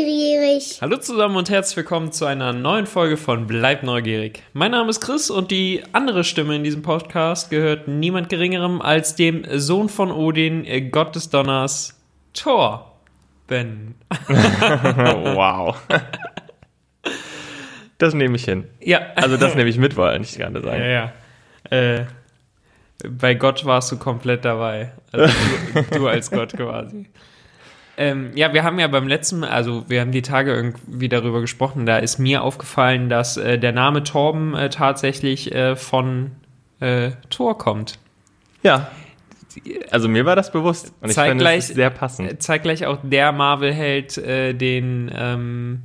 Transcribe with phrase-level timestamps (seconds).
[0.00, 0.78] neugierig.
[0.80, 4.42] Hallo zusammen und herzlich willkommen zu einer neuen Folge von Bleib neugierig.
[4.54, 9.16] Mein Name ist Chris und die andere Stimme in diesem Podcast gehört niemand geringerem als
[9.16, 12.00] dem Sohn von Odin, äh, Gott des Donners,
[12.32, 12.96] Thor.
[13.48, 13.94] Ben.
[14.28, 15.76] wow.
[17.98, 18.64] Das nehme ich hin.
[18.80, 19.00] Ja.
[19.16, 21.12] Also das nehme ich mit, wollte ich gerade Ja, sagen.
[21.70, 21.76] ja.
[21.76, 22.06] Äh,
[23.10, 24.92] bei Gott warst du komplett dabei.
[25.12, 25.34] Also
[25.74, 27.06] du, du als Gott quasi.
[27.98, 31.40] Ähm, ja, wir haben ja beim letzten, Mal- also wir haben die Tage irgendwie darüber
[31.40, 36.30] gesprochen, da ist mir aufgefallen, dass äh, der Name Torben äh, tatsächlich äh, von
[36.80, 37.98] äh, Thor kommt.
[38.62, 38.90] Ja.
[39.90, 40.94] Also mir war das bewusst.
[41.02, 42.32] Und ich finde, ist sehr passend.
[42.32, 45.82] Äh, Zeigt gleich auch der Marvel-Held, äh, den, ähm,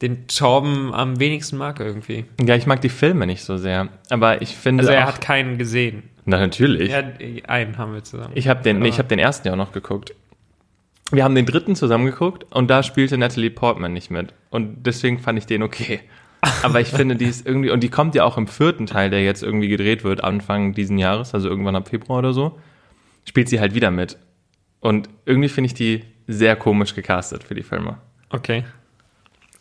[0.00, 2.26] den Torben am wenigsten mag irgendwie.
[2.40, 3.88] Ja, ich mag die Filme nicht so sehr.
[4.10, 6.04] Aber ich finde Also er hat keinen gesehen.
[6.26, 6.90] Na, natürlich.
[6.90, 7.02] Ja,
[7.48, 8.32] einen haben wir zusammen.
[8.34, 10.14] Ich habe den, nee, ich habe den ersten ja auch noch geguckt.
[11.14, 14.34] Wir haben den dritten zusammen geguckt und da spielte Natalie Portman nicht mit.
[14.50, 16.00] Und deswegen fand ich den okay.
[16.62, 19.22] Aber ich finde, die ist irgendwie, und die kommt ja auch im vierten Teil, der
[19.22, 22.58] jetzt irgendwie gedreht wird, Anfang diesen Jahres, also irgendwann ab Februar oder so,
[23.24, 24.18] spielt sie halt wieder mit.
[24.80, 27.98] Und irgendwie finde ich die sehr komisch gecastet für die Filme.
[28.30, 28.64] Okay.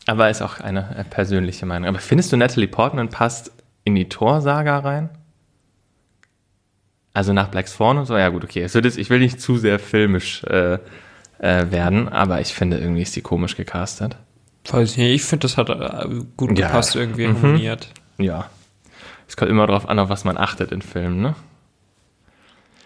[0.06, 1.88] Aber ist auch eine äh, persönliche Meinung.
[1.88, 3.52] Aber findest du, Natalie Portman passt
[3.86, 5.10] in die Thor-Saga rein?
[7.14, 8.18] Also nach Black Swan und so?
[8.18, 8.62] Ja gut, okay.
[8.62, 10.80] Jetzt, ich will nicht zu sehr filmisch äh,
[11.40, 14.18] äh, werden, aber ich finde, irgendwie ist die komisch gecastet.
[14.70, 16.68] Weiß ich nicht, ich finde, das hat äh, gut Ja.
[16.68, 17.36] gepasst, irgendwie Mhm.
[17.42, 17.90] harmoniert.
[18.18, 18.50] Ja.
[19.28, 21.36] Es kommt immer darauf an, auf was man achtet in Filmen, ne?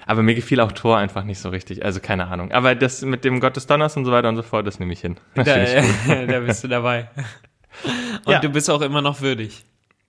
[0.06, 1.84] Aber mir gefiel auch Thor einfach nicht so richtig.
[1.84, 2.52] Also keine Ahnung.
[2.54, 4.94] Aber das mit dem Gott des Donners und so weiter und so fort, das nehme
[4.94, 5.18] ich hin.
[5.36, 5.74] Da, ich
[6.28, 7.10] da bist du dabei.
[8.26, 8.40] Und Ja.
[8.40, 9.64] du bist auch immer noch würdig.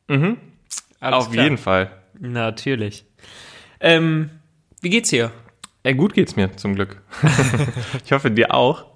[0.07, 0.39] Mhm.
[1.01, 1.45] Alles Auf klar.
[1.45, 1.91] jeden Fall.
[2.19, 3.05] Natürlich.
[3.81, 4.31] Ähm,
[4.81, 5.33] wie geht's hier?
[5.83, 7.03] Ey, gut geht's mir, zum Glück.
[8.05, 8.87] ich hoffe, dir auch.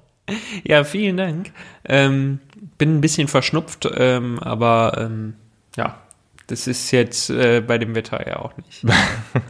[0.65, 1.53] Ja, vielen Dank.
[1.85, 2.41] Ähm,
[2.79, 5.35] bin ein bisschen verschnupft, ähm, aber ähm,
[5.77, 6.01] ja,
[6.47, 8.85] das ist jetzt äh, bei dem Wetter ja auch nicht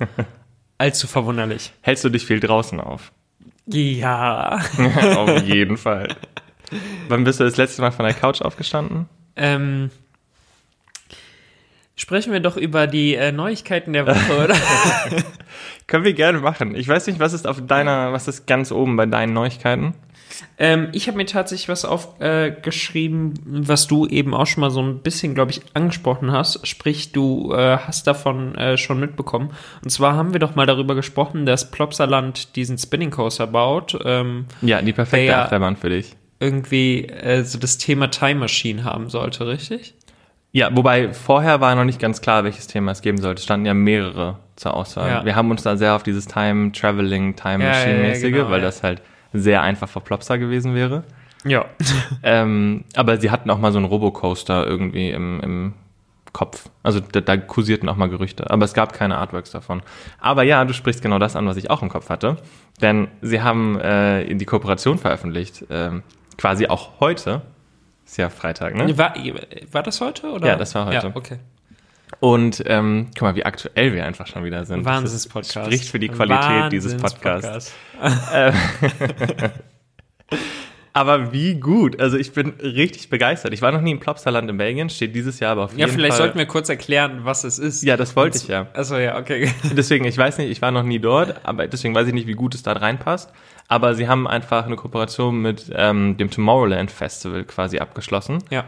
[0.79, 1.73] allzu verwunderlich.
[1.81, 3.13] Hältst du dich viel draußen auf?
[3.67, 4.61] Ja.
[5.17, 6.17] Auf jeden Fall.
[7.09, 9.09] Wann bist du das letzte Mal von der Couch aufgestanden?
[9.37, 9.91] Ähm,
[11.95, 14.57] sprechen wir doch über die äh, Neuigkeiten der Woche, oder?
[15.87, 16.75] Können wir gerne machen.
[16.75, 19.95] Ich weiß nicht, was ist auf deiner, was ist ganz oben bei deinen Neuigkeiten?
[20.59, 24.81] ähm, ich habe mir tatsächlich was aufgeschrieben, äh, was du eben auch schon mal so
[24.83, 26.67] ein bisschen, glaube ich, angesprochen hast.
[26.67, 29.51] Sprich, du äh, hast davon äh, schon mitbekommen.
[29.85, 33.99] Und zwar haben wir doch mal darüber gesprochen, dass Plopsaland diesen Spinning Coaster baut.
[34.05, 36.17] Ähm, Ja, die perfekte Der- Achterbahn für dich.
[36.41, 39.95] irgendwie äh, so das Thema Time Machine haben sollte, richtig?
[40.55, 43.39] Ja, wobei vorher war noch nicht ganz klar, welches Thema es geben sollte.
[43.39, 45.11] Es standen ja mehrere zur Auswahl.
[45.11, 45.25] Ja.
[45.25, 48.33] Wir haben uns da sehr auf dieses Time Traveling, Time Ja, ja, ja, Machine mäßige,
[48.33, 49.03] genau, weil das halt
[49.33, 51.05] sehr einfach für Plopsa gewesen wäre.
[51.45, 51.67] Ja.
[52.23, 55.75] ähm, aber sie hatten auch mal so einen Robocoaster irgendwie im, im
[56.33, 56.71] Kopf.
[56.83, 59.83] Also da, da kursierten auch mal Gerüchte, aber es gab keine Artworks davon.
[60.19, 62.37] Aber ja, du sprichst genau das an, was ich auch im Kopf hatte.
[62.81, 66.03] Denn sie haben äh, die Kooperation veröffentlicht, ähm,
[66.39, 67.43] quasi auch heute.
[68.07, 68.97] Ist ja Freitag, ne?
[68.97, 69.15] War,
[69.73, 70.31] war das heute?
[70.31, 70.49] Oder?
[70.49, 71.07] Ja, das war heute.
[71.09, 71.39] Ja, okay.
[72.21, 74.85] Und ähm, guck mal, wie aktuell wir einfach schon wieder sind.
[74.87, 75.57] Das Wahnsinns-Podcast.
[75.57, 77.73] ist- Spricht für die Qualität dieses Podcasts.
[78.01, 79.53] Wahnsinns-Podcast.
[80.95, 81.99] Aber wie gut.
[82.01, 83.55] Also ich bin richtig begeistert.
[83.55, 85.93] Ich war noch nie im Plopsaland in Belgien, steht dieses Jahr aber auf Ja, jeden
[85.93, 86.27] vielleicht Fall.
[86.27, 87.83] sollten wir kurz erklären, was es ist.
[87.83, 88.67] Ja, das wollte ich ja.
[88.75, 89.51] Achso, ja, okay.
[89.75, 92.35] Deswegen, ich weiß nicht, ich war noch nie dort, aber deswegen weiß ich nicht, wie
[92.35, 93.33] gut es da reinpasst.
[93.69, 98.39] Aber sie haben einfach eine Kooperation mit ähm, dem Tomorrowland Festival quasi abgeschlossen.
[98.51, 98.65] Ja.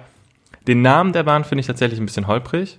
[0.67, 2.79] Den Namen der Bahn finde ich tatsächlich ein bisschen holprig.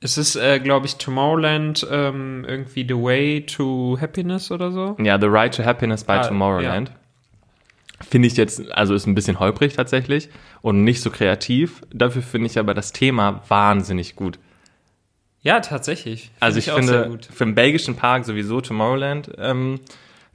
[0.00, 4.96] Es ist, äh, glaube ich, Tomorrowland ähm, irgendwie The Way to Happiness oder so.
[5.00, 6.92] Ja, The Ride to Happiness by Ah, Tomorrowland.
[8.08, 10.28] Finde ich jetzt, also ist ein bisschen holprig tatsächlich
[10.60, 11.80] und nicht so kreativ.
[11.90, 14.38] Dafür finde ich aber das Thema wahnsinnig gut.
[15.40, 16.24] Ja, tatsächlich.
[16.24, 19.80] Find Also ich, sehr finde für den belgischen Park sowieso Tomorrowland ähm,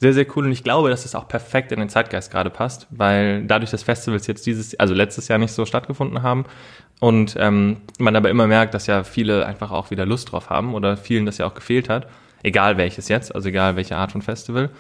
[0.02, 0.46] sehr, sehr cool.
[0.46, 3.84] Und ich glaube, dass es auch perfekt in den Zeitgeist gerade passt, weil dadurch, dass
[3.84, 6.46] Festivals jetzt dieses, also letztes Jahr nicht so stattgefunden haben
[7.00, 10.74] und ähm, man aber immer merkt, dass ja viele einfach auch wieder Lust drauf haben
[10.74, 12.08] oder vielen das ja auch gefehlt hat,
[12.42, 14.72] egal welches jetzt, also egal welche Art von Festival.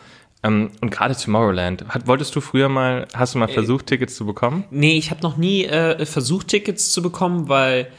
[0.41, 4.15] Ähm, und gerade Tomorrowland, hat, wolltest du früher mal, hast du Äh, mal versucht, Tickets
[4.15, 4.63] zu bekommen?
[4.71, 7.89] Nee, ich habe noch nie äh, versucht, Tickets zu bekommen, weil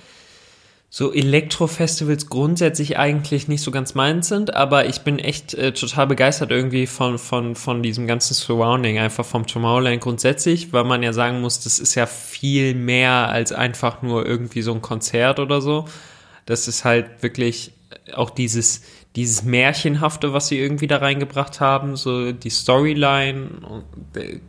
[0.95, 6.07] so Elektrofestivals grundsätzlich eigentlich nicht so ganz meins sind, aber ich bin echt äh, total
[6.07, 11.15] begeistert irgendwie von, von, von diesem ganzen Surrounding, einfach vom Tomorrowland grundsätzlich, weil man ja
[11.15, 15.63] sagen muss, das ist ja viel mehr als einfach nur irgendwie so ein Konzert oder
[15.63, 15.87] so.
[16.45, 17.73] Das ist halt wirklich
[18.13, 18.83] auch dieses,
[19.17, 23.49] dieses Märchenhafte, was sie irgendwie da reingebracht haben, so die Storyline,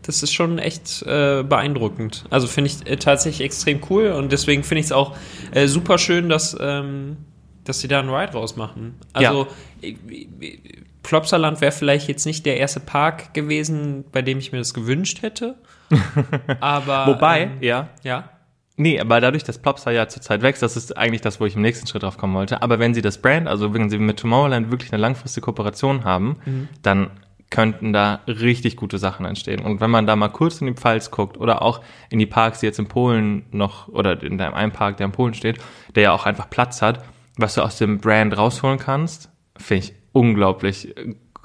[0.03, 2.23] das ist schon echt äh, beeindruckend.
[2.29, 5.15] Also finde ich äh, tatsächlich extrem cool und deswegen finde ich es auch
[5.51, 7.17] äh, super schön, dass, ähm,
[7.65, 8.95] dass sie da einen Ride rausmachen.
[9.11, 9.47] Also
[9.81, 10.57] äh, äh,
[11.03, 15.21] Plopsaland wäre vielleicht jetzt nicht der erste Park gewesen, bei dem ich mir das gewünscht
[15.21, 15.55] hätte.
[16.61, 18.29] Aber Wobei, ähm, ja, ja.
[18.75, 21.61] Nee, aber dadurch, dass Plopsa ja zurzeit wächst, das ist eigentlich das, wo ich im
[21.61, 22.61] nächsten Schritt drauf kommen wollte.
[22.63, 26.37] Aber wenn sie das Brand, also wenn sie mit Tomorrowland wirklich eine langfristige Kooperation haben,
[26.45, 26.69] Mhm.
[26.81, 27.11] dann
[27.51, 29.59] könnten da richtig gute Sachen entstehen.
[29.63, 32.61] Und wenn man da mal kurz in die Pfalz guckt oder auch in die Parks,
[32.61, 35.59] die jetzt in Polen noch, oder in einem Park, der in Polen steht,
[35.93, 37.03] der ja auch einfach Platz hat,
[37.37, 40.95] was du aus dem Brand rausholen kannst, finde ich unglaublich,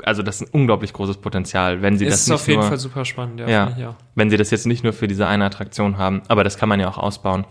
[0.04, 2.78] also das ist ein unglaublich großes Potenzial, wenn sie Es das ist auf jeden Fall
[2.78, 3.48] super spannend, ja.
[3.48, 3.94] ja, auch.
[4.14, 6.78] wenn sie das jetzt nicht nur für diese eine Attraktion haben, aber das kann man
[6.80, 7.44] ja auch ausbauen.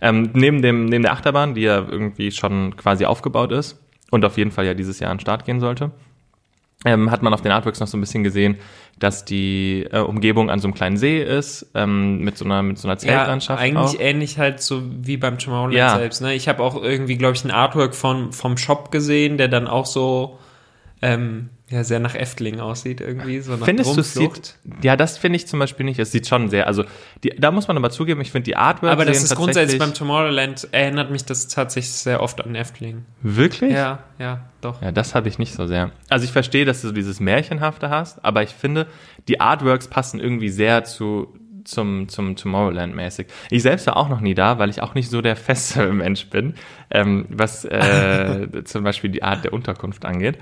[0.00, 3.80] Ähm, neben dem, neben der Achterbahn, die ja irgendwie schon quasi aufgebaut ist
[4.10, 5.90] und auf jeden Fall ja dieses Jahr an den Start gehen sollte,
[6.86, 8.56] ähm, hat man auf den Artworks noch so ein bisschen gesehen,
[8.98, 12.76] dass die äh, Umgebung an so einem kleinen See ist, ähm, mit so einer, mit
[12.78, 14.00] so einer Ja, Zeltlandschaft eigentlich auch.
[14.00, 15.96] ähnlich halt so wie beim Tomorrowland Ja.
[15.96, 16.20] selbst.
[16.20, 16.34] Ne?
[16.34, 19.86] Ich habe auch irgendwie, glaube ich, ein Artwork von, vom Shop gesehen, der dann auch
[19.86, 20.38] so
[21.00, 23.40] ähm, ja, sehr nach Efteling aussieht irgendwie.
[23.40, 25.98] So nach Findest du, es sieht, ja, das finde ich zum Beispiel nicht.
[25.98, 26.84] Es sieht schon sehr, also
[27.22, 29.94] die, da muss man aber zugeben, ich finde die Artworks Aber das ist grundsätzlich beim
[29.94, 33.06] Tomorrowland, erinnert mich das tatsächlich sehr oft an Efteling.
[33.22, 33.72] Wirklich?
[33.72, 34.82] Ja, ja, doch.
[34.82, 35.90] Ja, das habe ich nicht so sehr.
[36.10, 38.86] Also ich verstehe, dass du so dieses Märchenhafte hast, aber ich finde,
[39.26, 41.32] die Artworks passen irgendwie sehr zu
[41.64, 43.26] zum, zum Tomorrowland mäßig.
[43.50, 46.54] Ich selbst war auch noch nie da, weil ich auch nicht so der Festival-Mensch bin,
[46.90, 50.38] ähm, was äh, zum Beispiel die Art der Unterkunft angeht.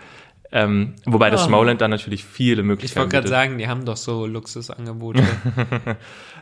[0.54, 1.44] Ähm, wobei das Ah.
[1.46, 5.22] Tomorrowland dann natürlich viele Ich Möglichkeiten wollte gerade sagen, die haben doch so Luxusangebote.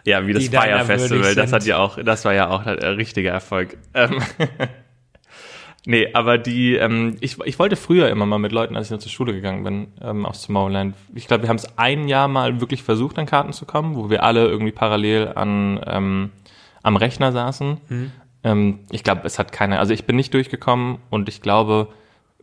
[0.04, 3.32] Ja, wie das Fire Festival, das hat ja auch, das war ja auch ein richtiger
[3.32, 3.76] Erfolg.
[3.92, 4.22] Ähm,
[5.86, 8.98] nee, aber die, ähm, ich, ich wollte früher immer mal mit Leuten, als ich noch
[8.98, 10.94] zur Schule gegangen bin, ähm, aus Tomorrowland.
[11.14, 14.10] Ich glaube, wir haben es ein Jahr mal wirklich versucht, an Karten zu kommen, wo
[14.10, 16.30] wir alle irgendwie parallel an ähm,
[16.82, 17.76] am Rechner saßen.
[17.88, 18.12] Mhm.
[18.42, 21.88] Ähm, ich glaube, es hat keiner, also ich bin nicht durchgekommen und ich glaube,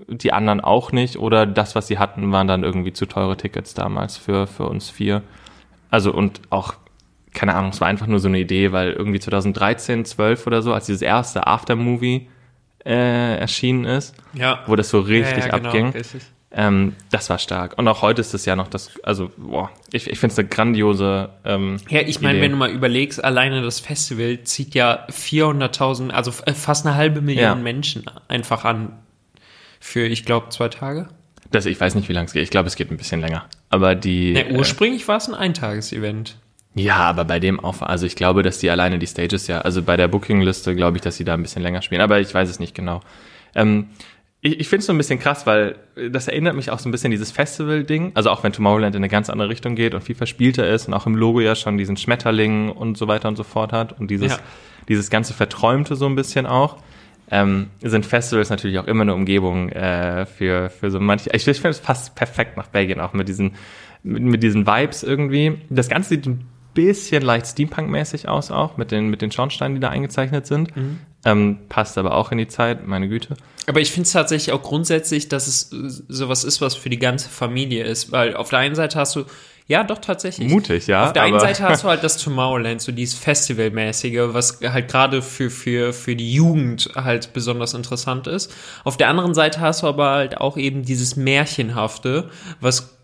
[0.07, 3.73] die anderen auch nicht oder das, was sie hatten, waren dann irgendwie zu teure Tickets
[3.73, 5.23] damals für, für uns vier.
[5.89, 6.75] Also und auch,
[7.33, 10.73] keine Ahnung, es war einfach nur so eine Idee, weil irgendwie 2013, 12 oder so,
[10.73, 12.27] als dieses erste Aftermovie
[12.85, 14.59] äh, erschienen ist, ja.
[14.67, 15.93] wo das so richtig ja, ja, genau, abging,
[16.51, 17.77] ähm, das war stark.
[17.77, 20.47] Und auch heute ist es ja noch das, also, boah, ich, ich finde es eine
[20.47, 26.09] grandiose ähm, Ja, ich meine, wenn du mal überlegst, alleine das Festival zieht ja 400.000,
[26.11, 27.61] also f- fast eine halbe Million.
[27.63, 28.93] Menschen einfach an
[29.79, 31.07] für, ich glaube, zwei Tage.
[31.51, 32.43] Das, ich weiß nicht, wie lange es geht.
[32.43, 33.45] Ich glaube, es geht ein bisschen länger.
[33.69, 34.33] Aber die.
[34.33, 36.37] Ja, ursprünglich war es ein Eintagesevent.
[36.75, 39.61] äh, ja, aber bei dem Aufwand, also ich glaube, dass die alleine die Stages ja,
[39.61, 42.01] also bei der Bookingliste glaube ich, dass sie da ein bisschen länger spielen.
[42.01, 42.99] Aber ich weiß es nicht genau.
[43.55, 43.87] Ähm,
[44.41, 45.75] ich ich finde es so ein bisschen krass, weil
[46.11, 48.11] das erinnert mich auch so ein bisschen an dieses Festival-Ding.
[48.13, 50.93] Also auch wenn Tomorrowland in eine ganz andere Richtung geht und viel verspielter ist und
[50.93, 54.11] auch im Logo ja schon diesen Schmetterling und so weiter und so fort hat und
[54.11, 54.39] dieses, Ja.
[54.89, 56.77] dieses ganze Verträumte so ein bisschen auch.
[57.29, 61.29] Ähm, sind Festivals natürlich auch immer eine Umgebung äh, für, für so manche.
[61.33, 63.55] Ich, ich finde es fast perfekt nach Belgien, auch mit diesen,
[64.03, 65.59] mit, mit diesen Vibes irgendwie.
[65.69, 69.81] Das Ganze sieht ein bisschen leicht Steampunk-mäßig aus, auch mit den, mit den Schornsteinen, die
[69.81, 70.71] da eingezeichnet sind.
[71.25, 73.35] Ähm, passt aber auch in die Zeit, meine Güte.
[73.65, 76.99] Aber ich finde es tatsächlich auch grundsätzlich, dass es äh, sowas ist, was für die
[76.99, 78.11] ganze Familie ist.
[78.11, 79.25] Weil auf der einen Seite hast du,
[79.67, 80.51] ja doch tatsächlich.
[80.51, 81.07] Mutig, ja.
[81.07, 85.21] Auf der einen Seite hast du halt das Tomorrowland, so dieses Festivalmäßige, was halt gerade
[85.21, 88.53] für, für, für die Jugend halt besonders interessant ist.
[88.83, 92.29] Auf der anderen Seite hast du aber halt auch eben dieses Märchenhafte,
[92.61, 92.97] was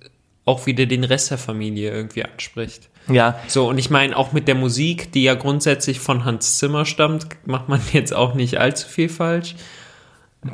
[0.46, 2.89] auch wieder den Rest der Familie irgendwie anspricht.
[3.10, 6.86] Ja, So, und ich meine, auch mit der Musik, die ja grundsätzlich von Hans Zimmer
[6.86, 9.55] stammt, macht man jetzt auch nicht allzu viel falsch.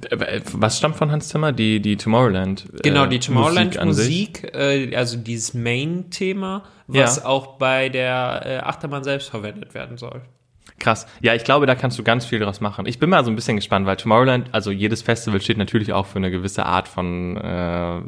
[0.10, 1.52] Äh, Was stammt von Hans Zimmer?
[1.52, 2.66] Die, die Tomorrowland.
[2.74, 3.20] äh, Genau, die.
[3.20, 7.26] Tomorrowland-Musik, äh, also dieses Main-Thema, was Ja.
[7.26, 10.22] auch bei der äh, Achterbahn selbst verwendet werden soll.
[10.78, 11.08] Krass.
[11.22, 12.86] Ja, ich glaube, da kannst du ganz viel draus machen.
[12.86, 16.06] Ich bin mal so ein bisschen gespannt, weil Tomorrowland, also jedes Festival steht natürlich auch
[16.06, 18.00] für eine gewisse Art von äh,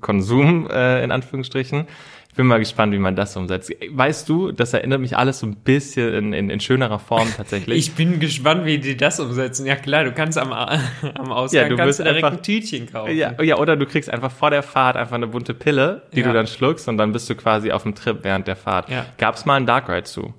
[0.00, 1.86] Konsum, äh, in Anführungsstrichen.
[2.34, 3.70] Ich bin mal gespannt, wie man das umsetzt.
[3.92, 7.78] Weißt du, das erinnert mich alles so ein bisschen in, in, in schönerer Form tatsächlich.
[7.86, 9.66] Ich bin gespannt, wie die das umsetzen.
[9.66, 12.90] Ja klar, du kannst am, am Ausgang Ja, du kannst du direkt einfach- ein Tütchen
[12.90, 13.16] kaufen.
[13.16, 16.26] ja, ja, oder du kriegst einfach vor der Fahrt einfach eine bunte Pille, die Ja.
[16.26, 18.90] du dann schluckst und dann bist du quasi auf dem Trip während der Fahrt.
[18.90, 19.06] Ja.
[19.16, 20.34] Gab's mal einen Dark Ride zu?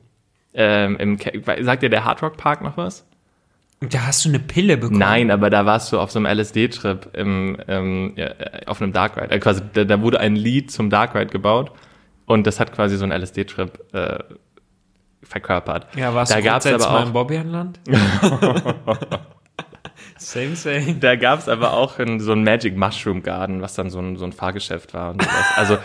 [0.53, 1.17] Ähm, im,
[1.61, 3.05] sagt dir der Hard Rock Park noch was?
[3.79, 4.99] Da hast du eine Pille bekommen.
[4.99, 8.31] Nein, aber da warst du auf so einem LSD-Trip im, ähm, ja,
[8.65, 9.31] auf einem Dark Ride.
[9.33, 11.71] Äh, quasi, da, da wurde ein Lied zum Dark Ride gebaut
[12.25, 14.19] und das hat quasi so einen LSD-Trip äh,
[15.23, 15.87] verkörpert.
[15.95, 17.79] Ja, warst da du gab's aber mal auch im Bobbianland?
[20.17, 20.95] Same, same.
[20.95, 24.15] Da gab es aber auch in, so ein Magic Mushroom Garden, was dann so ein,
[24.15, 25.45] so ein Fahrgeschäft war und sowas.
[25.55, 25.77] Also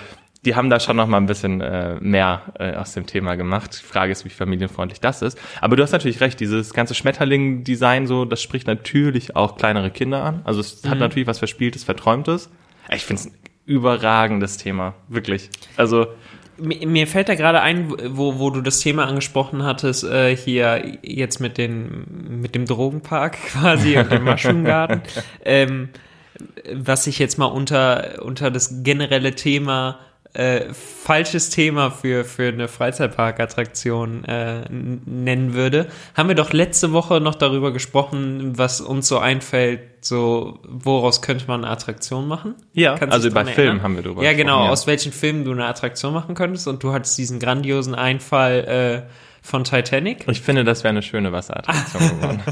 [0.44, 3.78] die haben da schon noch mal ein bisschen äh, mehr äh, aus dem Thema gemacht.
[3.80, 5.38] Die Frage ist, wie familienfreundlich das ist.
[5.60, 10.24] Aber du hast natürlich recht, dieses ganze Schmetterling-Design so, das spricht natürlich auch kleinere Kinder
[10.24, 10.40] an.
[10.44, 12.50] Also es hat natürlich was Verspieltes, Verträumtes.
[12.90, 13.34] Ich finde es ein
[13.70, 15.48] überragendes Thema, wirklich.
[15.76, 16.08] Also
[16.58, 20.98] Mir, mir fällt da gerade ein, wo, wo du das Thema angesprochen hattest, äh, hier
[21.02, 24.66] jetzt mit, den, mit dem Drogenpark quasi und dem Mushroom
[25.44, 25.88] ähm,
[26.74, 30.00] was ich jetzt mal unter, unter das generelle Thema
[30.32, 37.20] äh, falsches Thema für, für eine Freizeitparkattraktion äh, nennen würde, haben wir doch letzte Woche
[37.20, 42.54] noch darüber gesprochen, was uns so einfällt, so woraus könnte man eine Attraktion machen?
[42.72, 44.70] Ja, Kannst also bei Filmen haben wir drüber Ja, genau, gesprochen, ja.
[44.70, 49.10] aus welchen Filmen du eine Attraktion machen könntest und du hattest diesen grandiosen Einfall äh,
[49.42, 50.28] von Titanic.
[50.28, 52.42] ich finde, das wäre eine schöne Wasserattraktion geworden.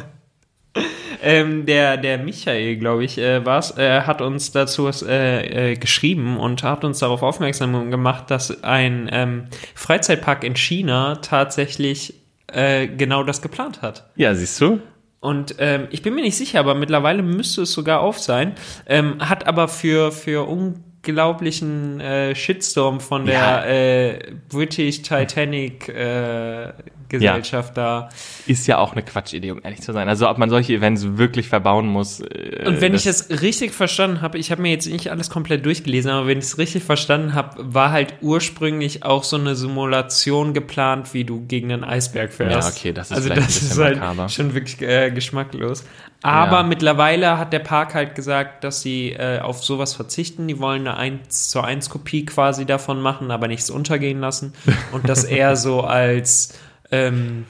[1.22, 6.36] Ähm, der, der Michael, glaube ich, äh, war's, äh, hat uns dazu äh, äh, geschrieben
[6.38, 9.44] und hat uns darauf aufmerksam gemacht, dass ein ähm,
[9.74, 12.14] Freizeitpark in China tatsächlich
[12.52, 14.08] äh, genau das geplant hat.
[14.16, 14.80] ja, siehst du?
[15.20, 18.52] Und ähm, ich bin mir nicht sicher, aber mittlerweile müsste es sogar auf sein.
[18.86, 23.64] Ähm, hat aber für, für unglaublichen äh, Shitstorm von der Ja.
[23.64, 26.72] äh, British Titanic äh,
[27.08, 28.08] Gesellschaft da.
[28.46, 30.08] Ist ja auch eine Quatschidee, um ehrlich zu sein.
[30.08, 32.20] Also ob man solche Events wirklich verbauen muss.
[32.20, 35.64] äh, Und wenn ich das richtig verstanden habe, ich habe mir jetzt nicht alles komplett
[35.64, 40.54] durchgelesen, aber wenn ich es richtig verstanden habe, war halt ursprünglich auch so eine Simulation
[40.54, 42.68] geplant, wie du gegen einen Eisberg fährst.
[42.68, 44.28] Ja, okay, das ist also das ein bisschen ist halt makaber.
[44.28, 45.84] schon wirklich äh, geschmacklos.
[46.22, 46.62] Aber Ja.
[46.64, 50.48] mittlerweile hat der Park halt gesagt, dass sie äh, auf sowas verzichten.
[50.48, 54.52] Die wollen eine 1 zu 1 Kopie quasi davon machen, aber nichts untergehen lassen.
[54.92, 56.58] Und das eher so als
[56.90, 57.44] ähm,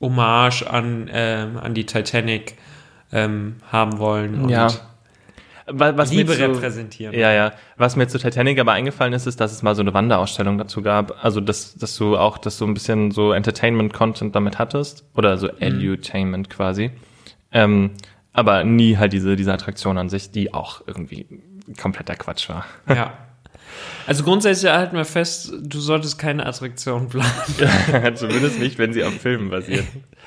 [0.00, 2.56] Hommage an, ähm, an die Titanic
[3.12, 4.68] ähm, haben wollen und Ja.
[5.66, 7.14] Wa- was Liebe zu- repräsentieren.
[7.14, 7.52] Ja, ja.
[7.76, 10.82] Was mir zu Titanic aber eingefallen ist, ist, dass es mal so eine Wanderausstellung dazu
[10.82, 11.24] gab.
[11.24, 15.04] Also, dass, dass du auch, dass du ein bisschen so Entertainment-Content damit hattest.
[15.14, 16.90] Oder so Edutainment quasi.
[17.52, 17.92] Ähm,
[18.32, 21.26] aber nie halt diese, diese Attraktion an sich, die auch irgendwie
[21.80, 22.64] kompletter Quatsch war.
[22.88, 23.12] Ja.
[24.06, 27.30] Also grundsätzlich halten wir fest, du solltest keine Attraktion planen.
[28.16, 29.84] Zumindest nicht, wenn sie auf Filmen basiert.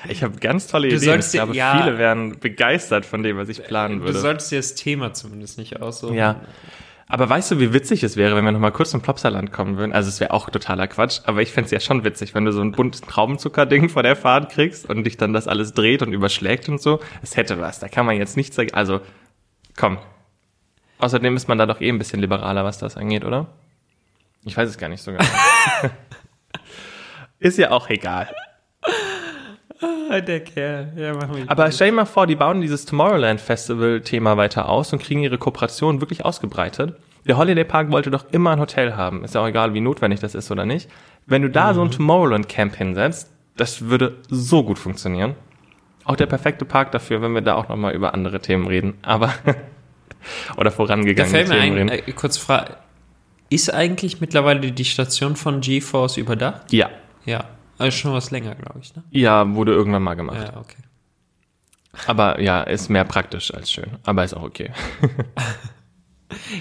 [0.08, 1.20] Ich habe ganz tolle Du Ideen.
[1.20, 1.82] Ich glaube, ja.
[1.82, 4.18] viele wären begeistert von dem, was ich planen Du würde.
[4.18, 6.14] solltest dir das Thema zumindest nicht aussuchen.
[6.14, 6.40] Ja.
[7.08, 9.92] Aber weißt du, wie witzig es wäre, wenn wir nochmal kurz zum Plopsaland kommen würden?
[9.92, 12.60] Also es wäre auch totaler Quatsch, aber ich fänd's ja schon witzig, wenn du so
[12.60, 16.68] ein buntes Traubenzucker-Ding vor der Fahrt kriegst und dich dann das alles dreht und überschlägt
[16.68, 16.98] und so.
[17.22, 18.74] Es hätte was, da kann man jetzt nichts sagen.
[18.74, 19.00] Also,
[19.76, 19.98] komm.
[20.98, 23.46] Außerdem ist man da doch eh ein bisschen liberaler, was das angeht, oder?
[24.44, 25.24] Ich weiß es gar nicht so genau.
[27.38, 28.28] ist ja auch egal.
[30.10, 30.92] Ah, Der Kerl.
[30.96, 31.50] Ja, mach mich.
[31.50, 35.22] Aber stell dir mal vor, die bauen dieses Tomorrowland Festival Thema weiter aus und kriegen
[35.22, 36.96] ihre Kooperation wirklich ausgebreitet.
[37.26, 39.24] Der Holiday Park wollte doch immer ein Hotel haben.
[39.24, 40.88] Ist ja auch egal, wie notwendig das ist oder nicht.
[41.26, 45.34] Wenn du da so ein Tomorrowland Camp hinsetzt, das würde so gut funktionieren.
[46.04, 48.94] Auch der perfekte Park dafür, wenn wir da auch nochmal über andere Themen reden.
[49.02, 49.32] Aber,
[50.56, 52.76] oder da vorangegangene fällt mir ein, äh, kurz Frage.
[53.48, 56.72] Ist eigentlich mittlerweile die Station von GeForce überdacht?
[56.72, 56.90] Ja.
[57.24, 57.44] Ja.
[57.78, 59.04] Also schon was länger, glaube ich, ne?
[59.10, 60.38] Ja, wurde irgendwann mal gemacht.
[60.52, 60.82] Ja, okay.
[62.06, 63.90] Aber ja, ist mehr praktisch als schön.
[64.04, 64.72] Aber ist auch okay.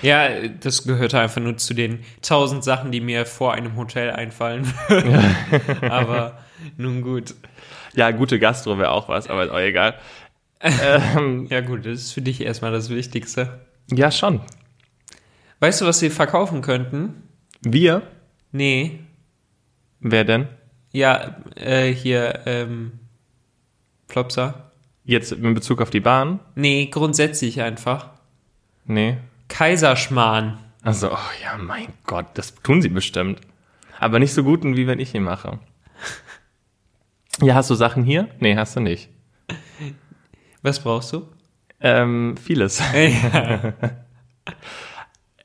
[0.01, 4.71] Ja, das gehörte einfach nur zu den tausend Sachen, die mir vor einem Hotel einfallen
[4.87, 5.35] würden.
[5.89, 6.37] Aber
[6.77, 7.33] nun gut.
[7.95, 9.95] Ja, gute Gastro wäre auch was, aber ist auch egal.
[10.65, 13.65] Ähm, Ja gut, das ist für dich erstmal das Wichtigste.
[13.91, 14.41] ja, schon.
[15.59, 17.23] Weißt du, was sie verkaufen könnten?
[17.61, 18.01] Wir?
[18.51, 18.99] Nee.
[19.99, 20.47] Wer denn?
[20.91, 22.99] Ja, äh, hier, ähm,
[24.07, 24.71] Flopsa.
[25.03, 26.39] Jetzt in Bezug auf die Bahn?
[26.55, 28.09] Nee, grundsätzlich einfach.
[28.85, 29.17] Nee.
[29.47, 30.57] Kaiserschmarrn.
[30.83, 33.39] Also, oh ja, mein Gott, das tun sie bestimmt.
[33.99, 35.59] Aber nicht so guten, wie wenn ich ihn mache.
[37.41, 38.29] Ja, hast du Sachen hier?
[38.39, 39.09] Nee, hast du nicht.
[40.65, 41.27] Was brauchst du?
[41.79, 42.81] Ähm, vieles.
[42.95, 43.73] ja,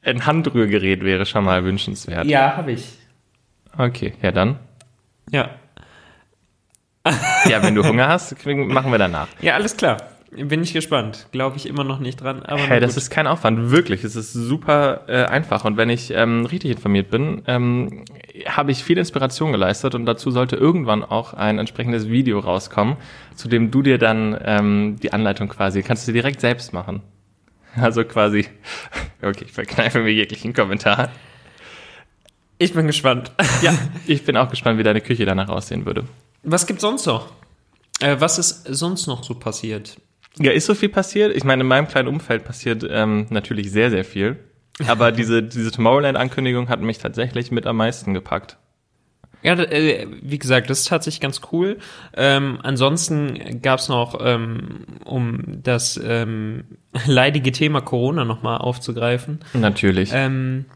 [0.03, 2.25] Ein Handrührgerät wäre schon mal wünschenswert.
[2.25, 2.97] ja habe ich.
[3.77, 4.59] Okay, ja dann.
[5.31, 5.51] Ja.
[7.05, 9.29] Ja, wenn du Hunger hast, machen wir danach.
[9.43, 9.99] Ja, alles klar.
[10.33, 11.27] Bin ich gespannt.
[11.33, 12.45] Glaube ich immer noch nicht dran.
[12.47, 14.05] Hey, das ist kein Aufwand, wirklich.
[14.05, 15.65] Es ist super äh, einfach.
[15.65, 18.05] Und wenn ich ähm, richtig informiert bin, ähm,
[18.47, 22.97] habe ich viel Inspiration geleistet und dazu sollte irgendwann auch ein entsprechendes Video rauskommen,
[23.35, 27.03] zu dem du dir dann ähm, die Anleitung quasi, kannst du direkt selbst machen.
[27.77, 28.49] Also quasi,
[29.23, 31.11] okay, ich verkneife mir jeglichen Kommentar.
[32.59, 33.31] ich bin gespannt.
[33.63, 33.73] Ja,
[34.09, 36.03] ich bin auch gespannt, wie deine Küche danach aussehen würde.
[36.43, 37.33] Was gibt's sonst noch?
[38.01, 39.99] Äh, was ist sonst noch so passiert?
[40.39, 41.35] Ja, ist so viel passiert?
[41.37, 44.37] Ich meine, in meinem kleinen Umfeld passiert ähm, natürlich sehr, sehr viel.
[44.87, 48.57] Aber diese, diese Tomorrowland-Ankündigung hat mich tatsächlich mit am meisten gepackt.
[49.43, 51.79] Ja, äh, wie gesagt, das ist tatsächlich ganz cool.
[52.15, 56.65] Ähm, ansonsten gab's noch, ähm, um das ähm,
[57.07, 60.11] leidige Thema Corona nochmal aufzugreifen, Natürlich.
[60.13, 60.67] ähm,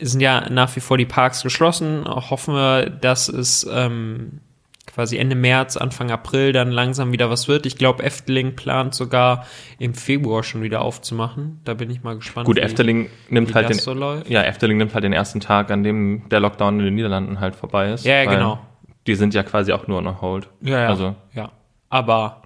[0.00, 2.04] sind ja nach wie vor die Parks geschlossen.
[2.06, 4.40] Hoffen wir, dass es ähm,
[4.86, 7.66] quasi Ende März, Anfang April dann langsam wieder was wird.
[7.66, 9.46] Ich glaube, Efteling plant sogar
[9.78, 11.60] im Februar schon wieder aufzumachen.
[11.64, 12.46] Da bin ich mal gespannt.
[12.46, 14.28] Gut, wie- Efteling nimmt halt den, so läuft.
[14.28, 17.54] ja, Efteling nimmt halt den ersten Tag, an dem der Lockdown in den Niederlanden halt
[17.54, 18.04] vorbei ist.
[18.04, 18.58] Ja, ja, genau.
[19.06, 20.48] Die sind ja quasi auch nur noch hold.
[20.60, 20.88] Ja, ja.
[20.88, 21.50] Also, ja.
[21.88, 22.42] Aber,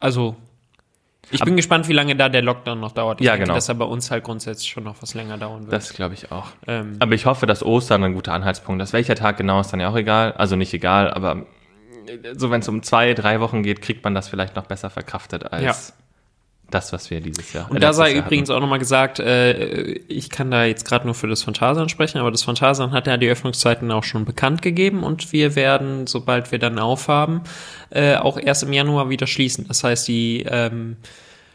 [0.00, 0.36] also,
[1.30, 3.20] ich Ab- bin gespannt, wie lange da der Lockdown noch dauert.
[3.20, 3.54] Ich Ja, denke, genau.
[3.54, 5.72] dass er bei uns halt grundsätzlich schon noch was länger dauern wird.
[5.72, 6.46] das glaube ich auch.
[6.66, 8.92] ähm, Aber ich hoffe, dass Ostern ein guter Anhaltspunkt ist.
[8.92, 10.32] Welcher Tag genau ist dann ja auch egal.
[10.32, 11.46] Also nicht egal, aber
[12.36, 15.52] so wenn es um zwei, drei Wochen geht, kriegt man das vielleicht noch besser verkraftet
[15.52, 15.92] als
[16.70, 17.70] das, was wir dieses Jahr.
[17.70, 21.04] und äh, da sei Jahr übrigens auch nochmal gesagt, äh, ich kann da jetzt gerade
[21.04, 24.62] nur für das Phantasian sprechen, aber das Phantasian hat ja die Öffnungszeiten auch schon bekannt
[24.62, 27.42] gegeben und wir werden, sobald wir dann aufhaben,
[27.90, 29.66] äh, auch erst im Januar wieder schließen.
[29.68, 30.96] Das heißt, die ähm,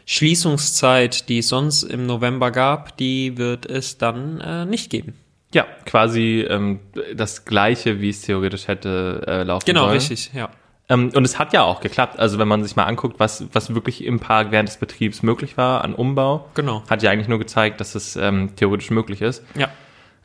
[0.06, 5.14] Schließungszeit, die es sonst im November gab, die wird es dann äh, nicht geben.
[5.54, 6.80] Ja, quasi ähm,
[7.14, 9.92] das gleiche, wie es theoretisch hätte äh, laufen Genau, sollen.
[9.92, 10.48] richtig, ja.
[10.92, 12.18] Ähm, und es hat ja auch geklappt.
[12.18, 15.56] Also wenn man sich mal anguckt, was, was wirklich im Park während des Betriebs möglich
[15.56, 16.82] war an Umbau, Genau.
[16.90, 19.44] hat ja eigentlich nur gezeigt, dass es ähm, theoretisch möglich ist.
[19.56, 19.68] Ja.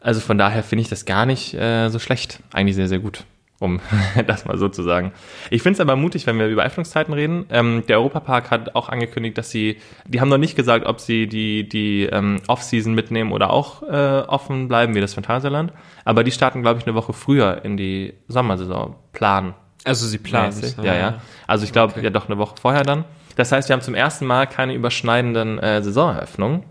[0.01, 2.39] Also von daher finde ich das gar nicht äh, so schlecht.
[2.53, 3.23] Eigentlich sehr, sehr gut,
[3.59, 3.79] um
[4.27, 5.11] das mal so zu sagen.
[5.49, 7.45] Ich finde es aber mutig, wenn wir über Öffnungszeiten reden.
[7.49, 11.27] Ähm, der Europapark hat auch angekündigt, dass sie, die haben noch nicht gesagt, ob sie
[11.27, 15.73] die, die ähm, Off-Season mitnehmen oder auch äh, offen bleiben, wie das Phantasialand.
[16.05, 18.95] Aber die starten, glaube ich, eine Woche früher in die Sommersaison.
[19.13, 19.55] Planen.
[19.83, 20.77] Also sie planen mäßig.
[20.77, 21.21] es, Ja, ja.
[21.47, 22.03] Also ich glaube, Okay.
[22.03, 23.05] ja doch eine Woche vorher dann.
[23.35, 26.63] Das heißt, wir haben zum ersten Mal keine überschneidenden äh, Saisoneröffnungen.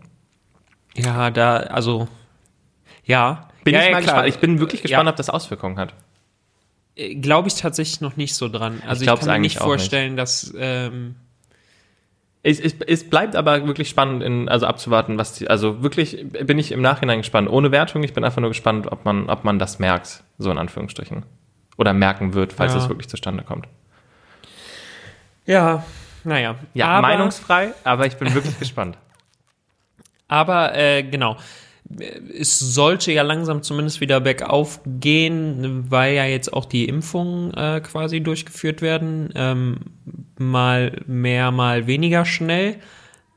[0.96, 2.09] Ja, da, also,
[3.04, 3.48] ja.
[3.64, 4.14] Bin ja, ich ja, mal klar.
[4.14, 4.28] gespannt.
[4.35, 5.11] Ich bin wirklich gespannt, Ja.
[5.11, 5.94] ob das Auswirkungen hat.
[7.20, 8.83] Glaube ich tatsächlich noch nicht so dran.
[8.87, 9.80] Also ich, glaub's kann mir nicht auch nicht.
[9.80, 11.16] vorstellen, dass, ähm,
[12.42, 16.59] Es, es, es bleibt aber wirklich spannend, in, also abzuwarten, was die, also wirklich bin
[16.59, 17.50] ich im Nachhinein gespannt.
[17.50, 20.57] Ohne Wertung, ich bin einfach nur gespannt, ob man, ob man das merkt, so in
[20.59, 21.24] Anführungsstrichen.
[21.76, 22.78] Oder merken wird, falls Ja.
[22.80, 23.66] es wirklich zustande kommt.
[25.44, 25.84] ja,
[26.24, 26.56] naja.
[26.74, 28.98] Ja, aber, meinungsfrei, aber ich bin wirklich gespannt.
[30.28, 31.36] Aber, äh, genau.
[32.36, 37.80] Es sollte ja langsam zumindest wieder bergauf gehen, weil ja jetzt auch die Impfungen äh,
[37.80, 39.32] quasi durchgeführt werden.
[39.36, 39.76] Ähm,
[40.36, 42.78] mal mehr, mal weniger schnell.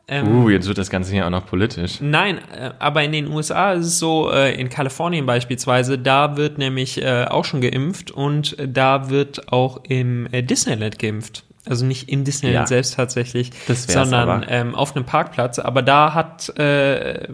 [0.10, 2.02] Ähm, Uh, jetzt wird das Ganze hier auch noch politisch.
[2.02, 6.58] Nein, äh, aber in den USA ist es so, äh, in Kalifornien beispielsweise, da wird
[6.58, 11.44] nämlich äh, auch schon geimpft und da wird auch im Disneyland geimpft.
[11.68, 12.68] Also nicht in Disneyland Ja.
[12.68, 15.60] selbst tatsächlich, sondern ähm, auf einem Parkplatz.
[15.60, 17.28] Aber da hat, äh,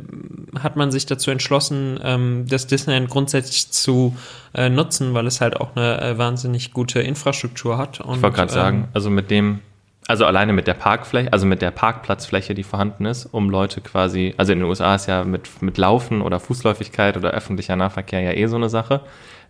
[0.59, 4.17] hat man sich dazu entschlossen, ähm, das Disneyland grundsätzlich zu
[4.53, 8.01] äh, nutzen, weil es halt auch eine äh, wahnsinnig gute Infrastruktur hat.
[8.01, 9.59] Und, Ich wollte gerade ähm, sagen, also mit dem,
[10.07, 14.33] also alleine mit der Parkfläche, also mit der Parkplatzfläche, die vorhanden ist, um Leute quasi,
[14.37, 18.31] also in den USA ist ja mit, mit Laufen oder Fußläufigkeit oder öffentlicher Nahverkehr ja
[18.31, 19.01] eh so eine Sache.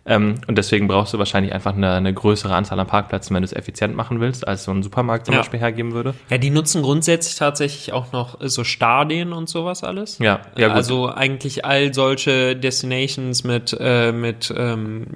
[0.06, 3.46] Ähm, und deswegen brauchst du wahrscheinlich einfach eine, eine größere Anzahl an Parkplätzen, wenn du
[3.46, 5.40] es effizient machen willst, als so ein Supermarkt zum Ja.
[5.40, 6.14] Beispiel hergeben würde.
[6.30, 10.18] Ja, die nutzen grundsätzlich tatsächlich auch noch so Stadien und sowas alles.
[10.18, 10.76] Ja, ja gut.
[10.76, 15.06] Also eigentlich all solche Destinations mit, äh, mit ähm,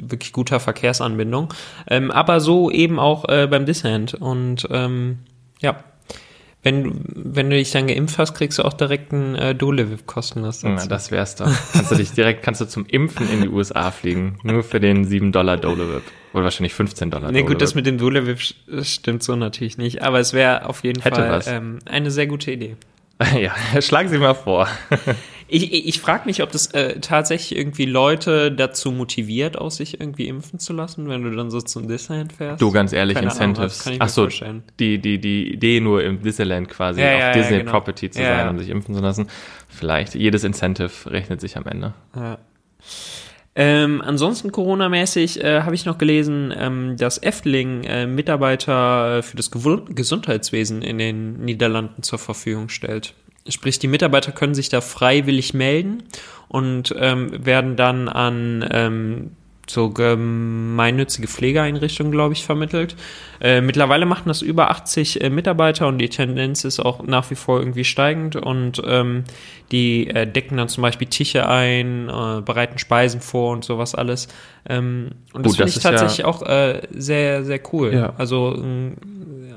[0.00, 1.54] wirklich guter Verkehrsanbindung.
[1.88, 4.14] Ähm, aber so eben auch äh, beim Disneyland.
[4.14, 5.20] Und ähm,
[5.60, 5.76] ja,
[6.62, 10.06] wenn, du- wenn du dich dann geimpft hast, kriegst du auch direkt einen äh, Dole-Vip
[10.06, 10.62] kostenlos.
[10.62, 10.88] Ja, dazu.
[10.88, 11.50] das wär's doch.
[11.72, 14.38] Kannst du dich direkt, kannst du zum Impfen in die USA fliegen.
[14.42, 16.02] Nur für den 7 Dollar Dole-Whip.
[16.32, 20.02] Oder wahrscheinlich 15 Dollar Nee, gut, das mit dem Dole-Vip st- stimmt so natürlich nicht.
[20.02, 22.76] Aber es wäre auf jeden Hätte Fall ähm, eine sehr gute Idee.
[23.38, 24.66] Ja, schlagen Sie mal vor.
[25.50, 30.00] Ich, ich, ich frage mich, ob das äh, tatsächlich irgendwie Leute dazu motiviert, aus sich
[30.00, 32.62] irgendwie impfen zu lassen, wenn du dann so zum Disneyland fährst.
[32.62, 33.86] Du, ganz ehrlich, Keine Ahnung, Incentives.
[33.86, 34.62] mir Ach so, vorstellen.
[34.78, 37.72] die, die, die Idee nur im Disneyland quasi Ja, auf ja, ja, Disney genau.
[37.72, 38.50] Property zu Ja, sein, ja.
[38.50, 39.26] um sich impfen zu lassen.
[39.68, 40.14] Vielleicht.
[40.14, 41.94] Jedes Incentive rechnet sich am Ende.
[42.14, 42.38] Ja.
[43.56, 49.36] Ähm, ansonsten Corona-mäßig äh, habe ich noch gelesen, ähm, dass Efteling äh, Mitarbeiter äh, für
[49.36, 53.12] das Gewu- Gesundheitswesen in den Niederlanden zur Verfügung stellt.
[53.48, 56.02] Sprich, die Mitarbeiter können sich da freiwillig melden
[56.48, 59.36] und ähm, werden dann an ähm,
[59.72, 62.96] so gemeinnützige Pflegeeinrichtungen, glaube ich, vermittelt.
[63.40, 67.34] Äh, mittlerweile machen das über 80 äh, Mitarbeiter und die Tendenz ist auch nach wie
[67.34, 69.24] vor irgendwie steigend und ähm,
[69.72, 74.28] die äh, decken dann zum Beispiel Tische ein, äh, bereiten Speisen vor und sowas alles.
[74.68, 77.94] Ähm, und das finde ich ist ja- tatsächlich auch äh, sehr, sehr cool.
[77.94, 78.12] Ja.
[78.18, 78.96] Also ähm,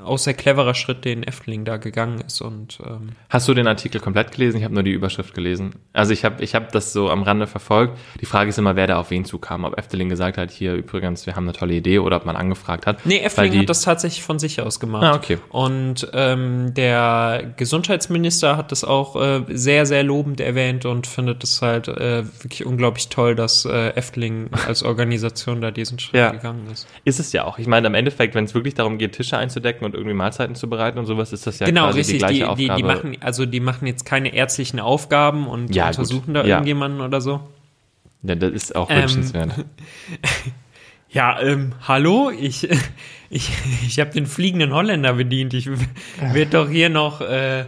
[0.04, 2.40] auch sehr cleverer Schritt, den Efteling da gegangen ist.
[2.40, 4.58] Und ähm, Hast du den Artikel komplett gelesen?
[4.58, 5.74] Ich habe nur die Überschrift gelesen.
[5.92, 7.98] Also ich habe ich hab das so am Rande verfolgt.
[8.20, 9.64] Die Frage ist immer, wer da auf wen zukam.
[9.64, 12.86] Ob Efteling gesagt hat, hier übrigens, wir haben eine tolle Idee oder ob man angefragt
[12.86, 13.04] hat.
[13.06, 15.04] nee, die, hat das tatsächlich von sich aus gemacht.
[15.04, 15.38] Ah, okay.
[15.50, 21.60] Und ähm, der Gesundheitsminister hat das auch äh, sehr, sehr lobend erwähnt und findet es
[21.62, 26.30] halt äh, wirklich unglaublich toll, dass äh, Efteling als Organisation da diesen Schritt Ja.
[26.30, 26.86] gegangen ist.
[27.04, 27.58] Ist es ja auch.
[27.58, 30.68] Ich meine, im Endeffekt, wenn es wirklich darum geht, Tische einzudecken und irgendwie Mahlzeiten zu
[30.68, 32.14] bereiten und sowas, ist das ja genau, quasi richtig.
[32.14, 32.76] die gleiche Die, die, Aufgabe.
[32.76, 35.98] die machen, also die machen jetzt keine ärztlichen Aufgaben und Ja, gut.
[35.98, 36.46] untersuchen da Ja.
[36.56, 37.40] irgendjemanden oder so.
[38.24, 39.64] Ja, das ist auch Ähm, wünschenswert.
[41.10, 42.68] Ja, ähm, hallo, ich,
[43.30, 43.48] ich,
[43.86, 45.54] ich habe den fliegenden Holländer bedient.
[45.54, 45.68] Ich
[46.20, 47.66] werde doch hier noch äh,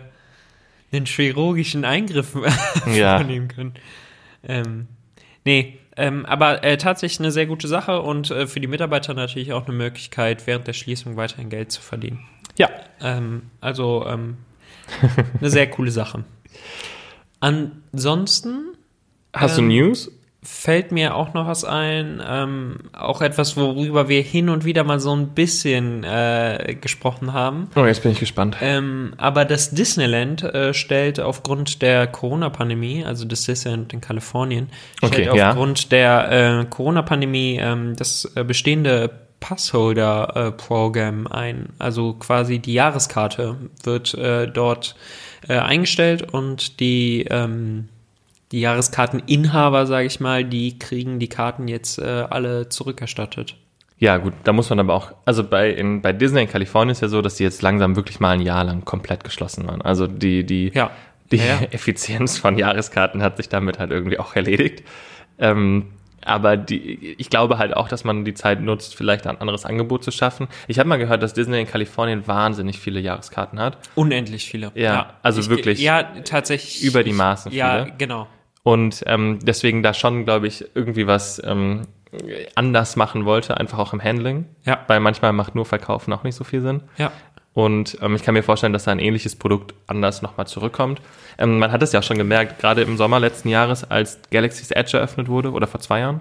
[0.90, 2.36] einen chirurgischen Eingriff
[2.92, 3.18] Ja.
[3.18, 3.74] vornehmen können.
[4.42, 4.88] Ähm,
[5.44, 9.52] nee, ähm, aber äh, tatsächlich eine sehr gute Sache und äh, für die Mitarbeiter natürlich
[9.52, 12.26] auch eine Möglichkeit, während der Schließung weiterhin Geld zu verdienen.
[12.58, 12.68] Ja.
[13.00, 14.38] Ähm, also ähm,
[15.40, 16.24] eine sehr coole Sache.
[17.38, 18.76] Ansonsten
[19.32, 20.10] Hast ähm, du News?
[20.46, 25.00] Fällt mir auch noch was ein, ähm, auch etwas, worüber wir hin und wieder mal
[25.00, 27.68] so ein bisschen äh, gesprochen haben.
[27.74, 28.56] Oh, jetzt bin ich gespannt.
[28.60, 35.12] Ähm, aber das Disneyland äh, stellt aufgrund der Corona-Pandemie, also das Disneyland in Kalifornien, stellt
[35.12, 35.50] Okay, ja.
[35.50, 41.70] aufgrund der äh, Corona-Pandemie ähm, das äh, bestehende Passholder-Programm ein.
[41.78, 44.94] Also quasi die Jahreskarte wird äh, dort
[45.48, 47.88] äh, eingestellt und die ähm,
[48.52, 53.56] die Jahreskarteninhaber, sage ich mal, die kriegen die Karten jetzt äh, alle zurückerstattet.
[53.98, 57.00] Ja, gut, da muss man aber auch, also bei, in, bei Disney in Kalifornien ist
[57.00, 59.80] ja so, dass die jetzt langsam wirklich mal ein Jahr lang komplett geschlossen waren.
[59.80, 60.90] Also die, die, Ja.
[61.32, 61.60] die Ja, ja.
[61.70, 64.84] Effizienz von Jahreskarten hat sich damit halt irgendwie auch erledigt.
[65.38, 65.86] Ähm,
[66.22, 70.02] aber die, ich glaube halt auch, dass man die Zeit nutzt, vielleicht ein anderes Angebot
[70.04, 70.48] zu schaffen.
[70.66, 73.78] Ich habe mal gehört, dass Disney in Kalifornien wahnsinnig viele Jahreskarten hat.
[73.94, 74.72] Unendlich viele.
[74.74, 76.82] Ja, also ich, wirklich Ja, tatsächlich.
[76.82, 77.96] über die Maßen Ja, viele.
[77.96, 78.26] genau.
[78.66, 81.82] Und ähm, deswegen da schon, glaube ich, irgendwie was ähm,
[82.56, 84.46] anders machen wollte, einfach auch im Handling.
[84.64, 84.80] Ja.
[84.88, 86.82] Weil manchmal macht nur Verkaufen auch nicht so viel Sinn.
[86.96, 87.12] Ja.
[87.54, 91.00] Und ähm, ich kann mir vorstellen, dass da ein ähnliches Produkt anders nochmal zurückkommt.
[91.38, 94.72] Ähm, man hat es ja auch schon gemerkt, gerade im Sommer letzten Jahres, als Galaxy's
[94.72, 96.20] Edge eröffnet wurde, oder vor zwei Jahren,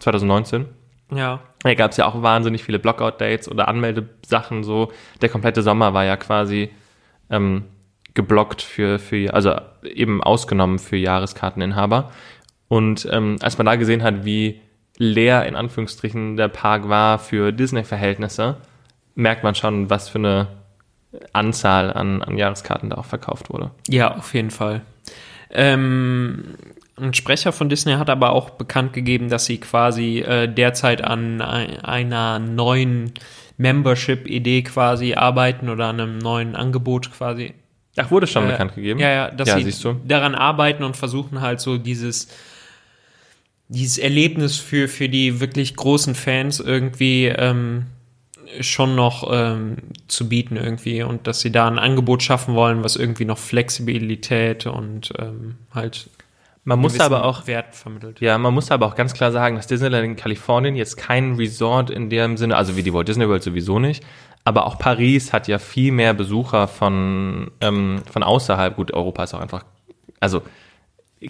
[0.00, 0.66] 2019,
[1.10, 1.40] Ja.
[1.62, 4.92] da gab es ja auch wahnsinnig viele Blockout-Dates oder Anmeldesachen so.
[5.22, 6.68] Der komplette Sommer war ja quasi
[7.30, 7.64] ähm,
[8.14, 12.12] geblockt für, für, also eben ausgenommen für Jahreskarteninhaber.
[12.68, 14.60] Und ähm, als man da gesehen hat, wie
[14.98, 18.56] leer in Anführungsstrichen der Park war für Disney-Verhältnisse,
[19.14, 20.48] merkt man schon, was für eine
[21.32, 23.70] Anzahl an, an Jahreskarten da auch verkauft wurde.
[23.88, 24.82] Ja, auf jeden Fall.
[25.50, 26.54] Ähm,
[26.96, 31.40] ein Sprecher von Disney hat aber auch bekannt gegeben, dass sie quasi äh, derzeit an
[31.40, 33.12] ein, einer neuen
[33.58, 37.54] Membership-Idee quasi arbeiten oder an einem neuen Angebot quasi.
[37.96, 39.00] Ach, wurde schon Äh, bekannt gegeben?
[39.00, 39.74] Ja, ja, dass Ja, sie
[40.06, 42.28] daran arbeiten und versuchen halt so dieses
[43.68, 47.86] dieses Erlebnis für für die wirklich großen Fans irgendwie ähm,
[48.60, 49.76] schon noch ähm,
[50.08, 54.66] zu bieten irgendwie und dass sie da ein Angebot schaffen wollen, was irgendwie noch Flexibilität
[54.66, 56.10] und ähm, halt
[56.64, 58.20] Man muss aber auch Wert vermittelt.
[58.20, 61.88] Ja, man muss aber auch ganz klar sagen, dass Disneyland in Kalifornien jetzt kein Resort
[61.88, 64.04] in dem Sinne, also wie die Walt Disney World sowieso nicht,
[64.44, 68.76] aber auch Paris hat ja viel mehr Besucher von, ähm, von außerhalb.
[68.76, 69.64] Gut, Europa ist auch einfach,
[70.20, 70.42] also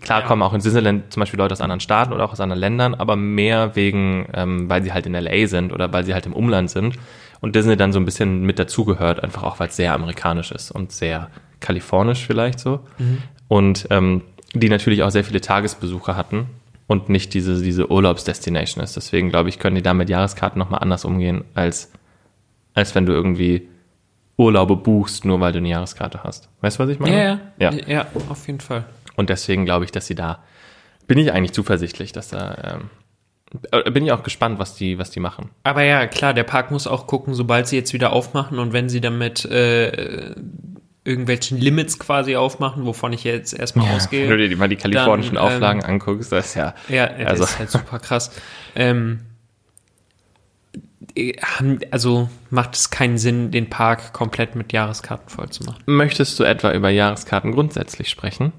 [0.01, 0.27] klar Ja.
[0.27, 2.95] kommen auch in Disneyland zum Beispiel Leute aus anderen Staaten oder auch aus anderen Ländern,
[2.95, 6.33] aber mehr wegen, ähm, weil sie halt in LA sind oder weil sie halt im
[6.33, 6.97] Umland sind
[7.41, 10.71] und Disney dann so ein bisschen mit dazugehört, einfach auch weil es sehr amerikanisch ist
[10.71, 11.29] und sehr
[11.61, 12.81] kalifornisch vielleicht so.
[13.49, 14.23] Und ähm,
[14.55, 16.47] die natürlich auch sehr viele Tagesbesucher hatten
[16.87, 18.97] und nicht diese, diese Urlaubsdestination ist.
[18.97, 21.93] Deswegen glaube ich, können die da mit Jahreskarten nochmal anders umgehen, als,
[22.75, 23.69] als wenn du irgendwie
[24.37, 26.49] Urlaube buchst, nur weil du eine Jahreskarte hast.
[26.61, 27.41] Weißt du, was ich meine?
[27.59, 27.87] Ja, ja, ja.
[27.87, 28.85] ja, auf jeden Fall.
[29.17, 30.43] Und deswegen glaube ich, dass sie da,
[31.07, 32.91] bin ich eigentlich zuversichtlich, dass da, ähm,
[33.71, 35.51] äh, bin ich auch gespannt, was die, was die machen.
[35.65, 38.89] Aber ja, klar, der Park muss auch gucken, sobald sie jetzt wieder aufmachen und wenn
[38.89, 40.35] sie damit äh,
[41.05, 44.29] irgendwelchen Limits quasi aufmachen, wovon ich jetzt erstmal ausgehe.
[44.29, 47.29] Wenn du dir mal die kalifornischen Dann, ähm, Auflagen anguckst, das ist ja, Ja, das
[47.29, 48.31] Also- ist halt super krass.
[48.75, 49.32] Ähm, äh,
[51.91, 55.83] also macht es keinen Sinn, den Park komplett mit Jahreskarten voll zu machen.
[55.87, 58.53] Möchtest du etwa über Jahreskarten grundsätzlich sprechen?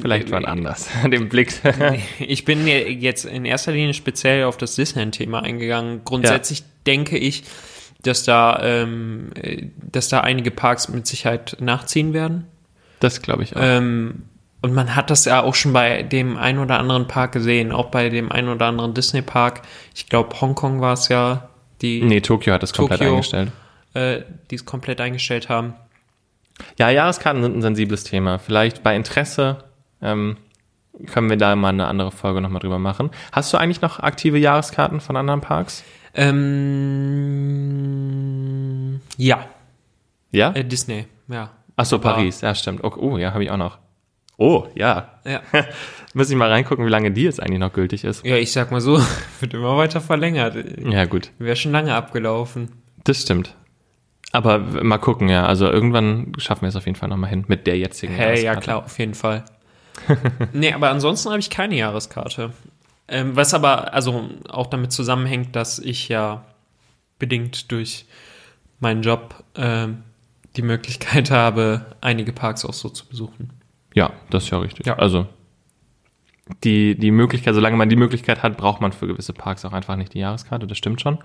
[0.00, 0.88] Vielleicht mal anders.
[1.10, 1.52] Den Blick.
[2.18, 6.02] Ich bin jetzt in erster Linie speziell auf das Disneyland-Thema eingegangen.
[6.04, 7.44] Grundsätzlich denke ich,
[8.02, 12.46] dass da, ähm, äh, dass da einige Parks mit Sicherheit nachziehen werden.
[13.00, 13.60] Das glaube ich auch.
[13.62, 14.22] Ähm,
[14.62, 17.90] und man hat das ja auch schon bei dem einen oder anderen Park gesehen, auch
[17.90, 19.62] bei dem einen oder anderen Disney-Park.
[19.94, 21.48] Ich glaube, Hongkong war es ja,
[21.80, 23.50] die, Nee, Tokio hat das komplett eingestellt.
[23.94, 24.20] äh,
[24.50, 25.74] die es komplett eingestellt haben.
[26.78, 28.38] Ja, Jahreskarten sind ein sensibles Thema.
[28.38, 29.64] Vielleicht bei Interesse
[30.00, 30.36] ähm,
[31.12, 33.10] können wir da mal eine andere Folge nochmal drüber machen.
[33.32, 35.82] Hast du eigentlich noch aktive Jahreskarten von anderen Parks?
[38.12, 39.46] Ähm, ja,
[40.30, 40.50] Ja?
[40.52, 41.50] äh, Disney, ja.
[41.76, 42.42] Ach so, Paris.
[42.42, 42.84] Ja, stimmt.
[42.84, 43.78] Oh, oh ja, habe ich auch noch.
[44.42, 45.08] Oh, ja.
[45.24, 45.40] Ja.
[46.14, 48.26] Muss ich mal reingucken, wie lange die jetzt eigentlich noch gültig ist.
[48.26, 49.00] ja, ich sag mal so,
[49.40, 50.56] wird immer weiter verlängert.
[50.80, 51.30] Ja, gut.
[51.38, 52.72] Wäre schon lange abgelaufen.
[53.04, 53.54] Das stimmt.
[54.32, 55.46] Aber mal gucken, ja.
[55.46, 58.42] Also irgendwann schaffen wir es auf jeden Fall nochmal hin mit der jetzigen Hey, ja
[58.54, 58.64] Jahreskarte.
[58.64, 59.44] klar, auf jeden Fall.
[60.52, 62.50] nee, aber ansonsten habe ich keine Jahreskarte.
[63.06, 66.44] Ähm, was aber also auch damit zusammenhängt, dass ich ja
[67.20, 68.06] bedingt durch
[68.80, 70.02] meinen Job ähm,
[70.56, 73.50] die Möglichkeit habe, einige Parks auch so zu besuchen.
[73.94, 74.86] Ja, das ist ja richtig.
[74.86, 74.96] Ja.
[74.98, 75.26] Also
[76.64, 79.96] die, die Möglichkeit, solange man die Möglichkeit hat, braucht man für gewisse Parks auch einfach
[79.96, 81.18] nicht die Jahreskarte, das stimmt schon.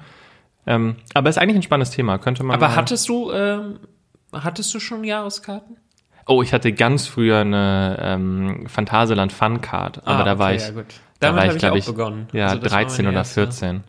[0.65, 2.55] Ähm, aber ist eigentlich ein spannendes Thema, könnte man.
[2.55, 3.79] Aber hattest du ähm,
[4.33, 5.77] hattest du schon Jahreskarten?
[6.27, 10.57] Oh, ich hatte ganz früher eine ähm, Phantasialand Fun Card, aber Ah, da war okay,
[10.57, 10.83] ich, ja,
[11.21, 12.27] da war ich, glaube ich, begonnen.
[12.33, 13.41] ja, Also das war 13 meine oder erste.
[13.45, 13.83] 14.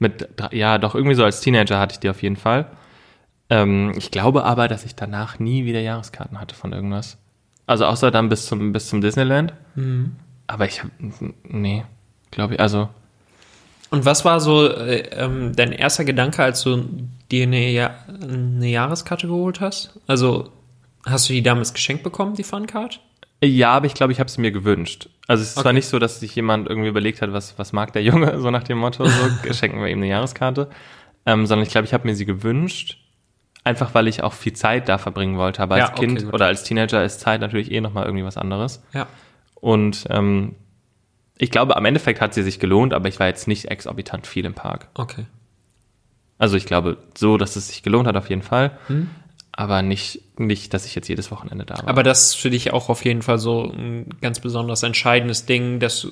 [0.00, 2.66] Mit, ja, doch, irgendwie so als Teenager hatte ich die auf jeden Fall.
[3.48, 7.16] Ähm, ich glaube aber, dass ich danach nie wieder Jahreskarten hatte von irgendwas.
[7.66, 9.54] Also außer dann bis zum, bis zum Disneyland.
[9.74, 10.16] Mhm.
[10.46, 10.90] Aber ich habe,
[11.44, 11.84] nee,
[12.30, 12.88] glaube ich, also
[13.90, 16.84] Und was war so äh, ähm, dein erster Gedanke, als du
[17.30, 19.98] dir eine, ja eine Jahreskarte geholt hast?
[20.06, 20.50] Also
[21.06, 23.00] hast du die damals geschenkt bekommen, die Funcard?
[23.42, 25.08] Ja, aber ich glaube, ich habe es mir gewünscht.
[25.26, 25.74] Also es ist zwar Okay.
[25.74, 28.64] nicht so, dass sich jemand irgendwie überlegt hat, was, was mag der Junge, so nach
[28.64, 30.68] dem Motto, so schenken wir ihm eine Jahreskarte,
[31.26, 32.98] ähm, sondern ich glaube, ich habe mir sie gewünscht,
[33.64, 35.62] einfach weil ich auch viel Zeit da verbringen wollte.
[35.62, 36.34] Aber als Ja, okay, Kind gut.
[36.34, 38.82] oder als Teenager ist Zeit natürlich eh nochmal irgendwie was anderes.
[38.92, 39.06] Ja.
[39.54, 40.54] Und ähm,
[41.38, 44.44] ich glaube, am Endeffekt hat sie sich gelohnt, aber ich war jetzt nicht exorbitant viel
[44.44, 44.88] im Park.
[44.94, 45.24] Okay.
[46.38, 49.08] Also ich glaube so, dass es sich gelohnt hat auf jeden Fall, Hm.
[49.52, 51.88] aber nicht, nicht, dass ich jetzt jedes Wochenende da war.
[51.88, 55.80] Aber das ist für dich auch auf jeden Fall so ein ganz besonders entscheidendes Ding,
[55.80, 56.06] dass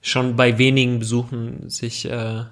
[0.00, 2.44] schon bei wenigen Besuchen sich äh,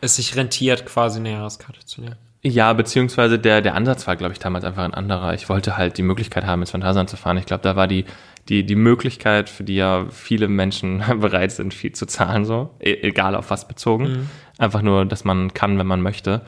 [0.00, 2.16] es sich rentiert, quasi eine Jahreskarte zu nehmen.
[2.42, 5.34] Ja, beziehungsweise der, der Ansatz war, glaube ich, damals einfach ein anderer.
[5.34, 7.38] Ich wollte halt die Möglichkeit haben, ins Phantasialand zu fahren.
[7.38, 8.04] Ich glaube, da war die,
[8.48, 12.94] die, die Möglichkeit, für die ja viele Menschen bereit sind, viel zu zahlen, so, e
[13.02, 14.30] egal auf was bezogen.
[14.58, 16.42] Einfach nur, dass man kann, wenn man möchte.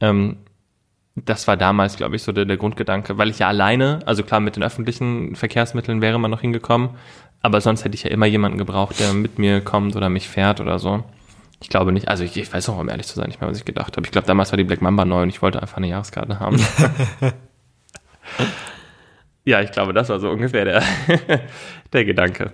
[0.00, 0.36] Ähm,
[1.14, 4.40] das war damals, glaube ich, so der, der Grundgedanke, weil ich ja alleine, also klar,
[4.40, 6.90] mit den öffentlichen Verkehrsmitteln wäre man noch hingekommen,
[7.42, 10.60] aber sonst hätte ich ja immer jemanden gebraucht, der mit mir kommt oder mich fährt
[10.60, 11.04] oder so.
[11.62, 13.58] Ich glaube nicht, also ich, ich weiß auch, um ehrlich zu sein, nicht mehr, was
[13.58, 14.04] ich gedacht habe.
[14.04, 16.58] Ich glaube, damals war die Black Mamba neu und ich wollte einfach eine Jahreskarte haben.
[19.44, 20.82] ja, ich glaube, das war so ungefähr der,
[21.92, 22.52] der Gedanke.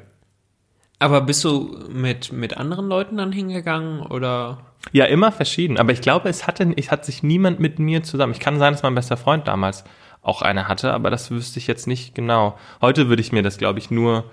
[0.99, 4.59] Aber bist du mit, mit anderen Leuten dann hingegangen oder?
[4.93, 5.79] Ja, immer verschieden.
[5.79, 8.33] Aber ich glaube, es hatte, es hat sich niemand mit mir zusammen.
[8.33, 9.85] Ich kann sein, dass mein bester Freund damals
[10.21, 12.59] auch eine hatte, aber das wüsste ich jetzt nicht genau.
[12.83, 14.25] Heute würde ich mir das, glaube ich, nur,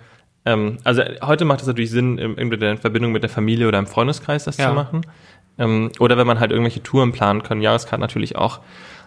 [0.45, 3.87] ähm, also heute macht es natürlich Sinn, irgendwie in Verbindung mit der Familie oder im
[3.87, 4.69] Freundeskreis das Ja.
[4.69, 5.01] zu machen.
[5.57, 8.59] Ähm, oder wenn man halt irgendwelche Touren planen können, Jahreskarten natürlich auch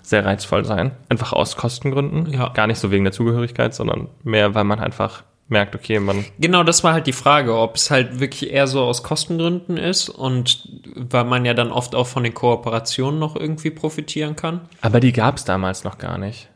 [0.03, 0.93] sehr reizvoll sein.
[1.09, 2.33] Einfach aus Kostengründen.
[2.33, 2.49] Ja.
[2.51, 6.63] Gar nicht so wegen der Zugehörigkeit, sondern mehr, weil man einfach merkt, okay, man Genau,
[6.63, 10.69] das war halt die Frage, ob es halt wirklich eher so aus Kostengründen ist und
[10.95, 14.61] weil man ja dann oft auch von den Kooperationen noch irgendwie profitieren kann.
[14.83, 16.49] aber die gab es damals noch gar nicht.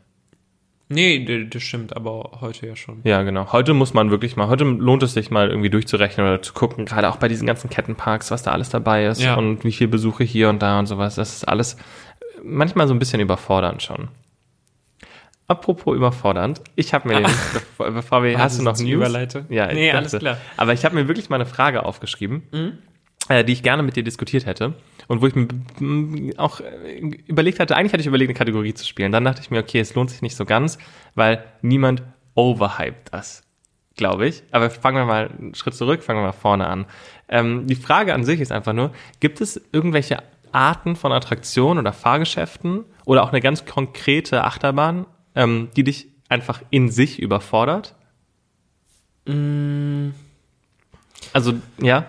[0.93, 3.01] Nee, das stimmt, aber heute ja schon.
[3.03, 3.51] Ja, genau.
[3.51, 6.85] Heute muss man wirklich mal, heute lohnt es sich mal irgendwie durchzurechnen oder zu gucken,
[6.85, 9.35] gerade auch bei diesen ganzen Kettenparks, was da alles dabei ist Ja.
[9.35, 11.15] und wie viel Besuche hier und da und sowas.
[11.15, 11.77] Das ist alles
[12.43, 14.09] manchmal so ein bisschen überfordernd schon.
[15.47, 17.15] Apropos überfordernd, ich habe mir,
[17.77, 18.89] den, bevor, wir, hast du noch News?
[18.89, 19.45] Überleitung?
[19.49, 19.97] Ja, ich Nee, dachte.
[19.99, 20.35] alles klar.
[20.35, 20.39] Mhm.
[20.57, 22.43] Aber ich habe mir wirklich mal eine Frage aufgeschrieben,
[23.33, 24.73] äh, die ich gerne mit dir diskutiert hätte
[25.07, 25.47] und wo ich mir
[25.79, 29.11] mm, auch äh, überlegt hatte, eigentlich hatte ich überlegt, eine Kategorie zu spielen.
[29.11, 30.77] Dann dachte ich mir, okay, es lohnt sich nicht so ganz,
[31.15, 32.03] weil niemand
[32.35, 33.43] overhyped das,
[33.95, 34.43] glaube ich.
[34.51, 36.85] Aber fangen wir mal einen Schritt zurück, fangen wir mal vorne an.
[37.27, 41.93] Ähm, die Frage an sich ist einfach nur, gibt es irgendwelche Arten von Attraktionen oder
[41.93, 47.95] Fahrgeschäften oder auch eine ganz konkrete Achterbahn, ähm, die dich einfach in sich überfordert?
[51.33, 52.05] Also, ja,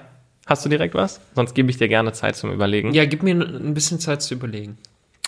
[0.46, 1.20] hast du direkt was?
[1.34, 2.92] Sonst gebe ich dir gerne Zeit zum Überlegen.
[2.92, 4.78] Ja, gib mir ein bisschen Zeit zu überlegen.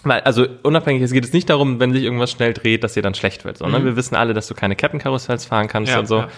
[0.04, 3.02] Weil, also unabhängig, es geht jetzt nicht darum, wenn sich irgendwas schnell dreht, dass dir
[3.02, 6.06] dann schlecht wird, sondern wir wissen alle, dass du keine Kettenkarussells fahren kannst Ja, und
[6.06, 6.18] so.
[6.18, 6.28] ja.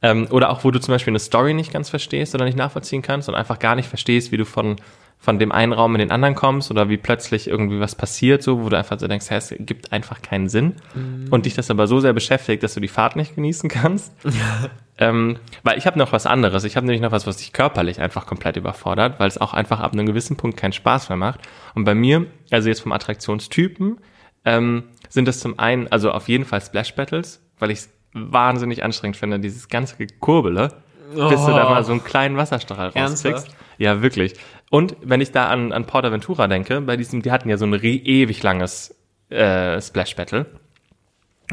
[0.00, 3.02] Ähm, oder auch, wo du zum Beispiel eine Story nicht ganz verstehst oder nicht nachvollziehen
[3.02, 4.76] kannst und einfach gar nicht verstehst, wie du von
[5.20, 8.62] von dem einen Raum in den anderen kommst oder wie plötzlich irgendwie was passiert, so,
[8.62, 11.26] wo du einfach so denkst, hey, es gibt einfach keinen Sinn Mhm.
[11.30, 14.12] und dich das aber so sehr beschäftigt, dass du die Fahrt nicht genießen kannst.
[14.98, 16.64] ähm, weil ich habe noch was anderes.
[16.64, 19.80] Ich habe nämlich noch was, was dich körperlich einfach komplett überfordert, weil es auch einfach
[19.80, 21.40] ab einem gewissen Punkt keinen Spaß mehr macht.
[21.74, 23.98] Und bei mir, also jetzt vom Attraktionstypen,
[24.44, 28.82] ähm, sind das zum einen, also auf jeden Fall Splash Battles, weil ich es wahnsinnig
[28.84, 30.68] anstrengend finde, dieses ganze Gekurbele,
[31.10, 31.70] bis du da Oh.
[31.70, 33.48] mal so einen kleinen Wasserstrahl rauskriegst.
[33.78, 34.34] Ja, wirklich.
[34.70, 37.74] Und wenn ich da an, an Portaventura denke, bei diesem, die hatten ja so ein
[37.74, 38.94] re- ewig langes
[39.30, 40.46] äh, Splash Battle.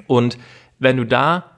[0.08, 0.38] Und
[0.80, 1.52] wenn du da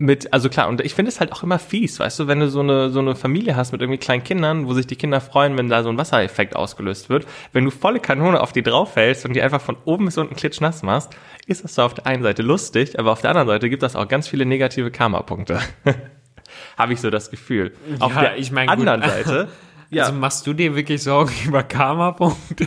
[0.00, 2.48] mit, also klar, und ich finde es halt auch immer fies, weißt du, wenn du
[2.48, 5.58] so eine, so eine Familie hast mit irgendwie kleinen Kindern, wo sich die Kinder freuen,
[5.58, 9.24] wenn da so ein Wassereffekt ausgelöst wird, wenn du volle Kanone auf die drauf hältst
[9.26, 12.22] und die einfach von oben bis unten klitschnass machst, ist das so auf der einen
[12.22, 15.58] Seite lustig, aber auf der anderen Seite gibt das auch ganz viele negative Karma-Punkte.
[16.78, 17.72] Habe ich so das Gefühl.
[17.98, 19.48] auf Ja, der ich mein, anderen Seite,
[19.90, 22.66] ja, Also machst du dir wirklich Sorgen über Karma-Punkte?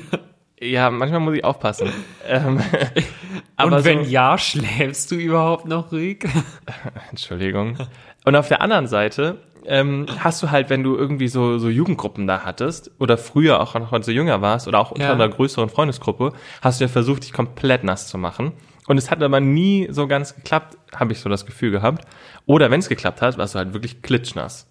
[0.60, 1.90] ja, manchmal muss ich aufpassen.
[2.28, 2.60] ähm,
[3.64, 6.26] Und wenn so, ja, schläfst du überhaupt noch ruhig?
[7.10, 7.78] Entschuldigung.
[8.26, 12.26] Und auf der anderen Seite ähm, hast du halt, wenn du irgendwie so, so Jugendgruppen
[12.28, 15.14] da hattest oder früher auch noch, als du jünger warst oder auch unter Ja.
[15.14, 18.54] einer größeren Freundesgruppe, hast du ja versucht, dich komplett nass zu machen.
[18.88, 22.06] Und es hat aber nie so ganz geklappt, habe ich so das Gefühl gehabt.
[22.48, 24.68] Oder wenn es geklappt hat, warst du halt wirklich klitschnass.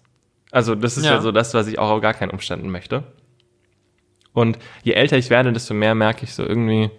[0.51, 1.13] Also das ist ja.
[1.13, 1.21] Ja.
[1.21, 3.03] so das, was ich auch auf gar keinen Umständen möchte.
[4.33, 6.89] Und je älter ich werde, desto mehr merke ich so irgendwie,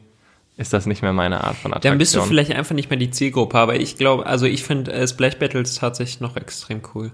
[0.57, 1.93] ist das nicht mehr meine Art von Attraktion.
[1.93, 4.93] Dann bist du vielleicht einfach nicht mehr die Zielgruppe, aber ich glaube, also ich finde
[4.93, 7.13] äh, Splash Battles tatsächlich noch extrem cool.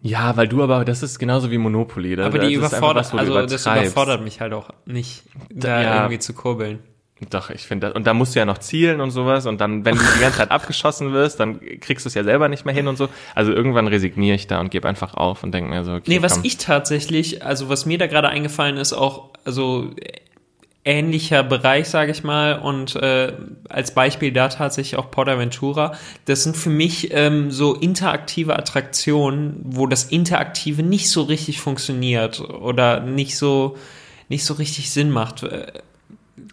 [0.00, 2.14] Ja, weil du aber, das ist genauso wie Monopoly.
[2.14, 3.92] Da, Aber die überfordert, was, also das übertreibst.
[3.92, 5.96] überfordert mich halt auch nicht, da ja.
[5.96, 6.78] irgendwie zu kurbeln.
[7.30, 7.96] Doch, ich finde das.
[7.96, 9.46] Und da musst du ja noch zielen und sowas.
[9.46, 12.48] Und dann, wenn du die ganze Zeit abgeschossen wirst, dann kriegst du es ja selber
[12.48, 13.08] nicht mehr hin und so.
[13.34, 16.22] Also irgendwann resigniere ich da und gebe einfach auf und denke mir so, okay, Nee,
[16.22, 16.44] was komm.
[16.44, 19.90] ich tatsächlich, also was mir da gerade eingefallen ist, auch, also
[20.84, 23.32] ähnlicher Bereich, sage ich mal, und äh,
[23.68, 25.92] als Beispiel da tatsächlich auch Portaventura.
[26.24, 32.40] Das sind für mich ähm, so interaktive Attraktionen, wo das Interaktive nicht so richtig funktioniert
[32.40, 33.76] oder nicht so
[34.30, 35.42] nicht so richtig Sinn macht.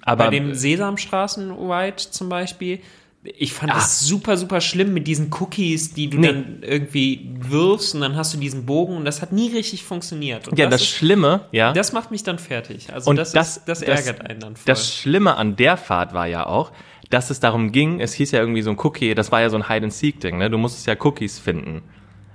[0.03, 2.79] Aber Bei dem Sesamstraßen-Ride zum Beispiel,
[3.23, 3.75] ich fand Ah.
[3.75, 6.27] das super, super schlimm mit diesen Cookies, die du Nee.
[6.27, 10.47] dann irgendwie wirfst und dann hast du diesen Bogen und das hat nie richtig funktioniert.
[10.47, 11.73] Und ja, das, ist, Schlimme, ja.
[11.73, 12.93] das macht mich dann fertig.
[12.93, 14.63] Also Und das, das- ist, das das- ärgert einen dann voll.
[14.67, 16.71] Das Schlimme an der Fahrt war ja auch,
[17.09, 19.57] dass es darum ging, es hieß ja irgendwie so ein Cookie, das war ja so
[19.57, 20.49] ein Hide-and-Seek-Ding, ne?
[20.51, 21.81] Du musstest ja Cookies finden.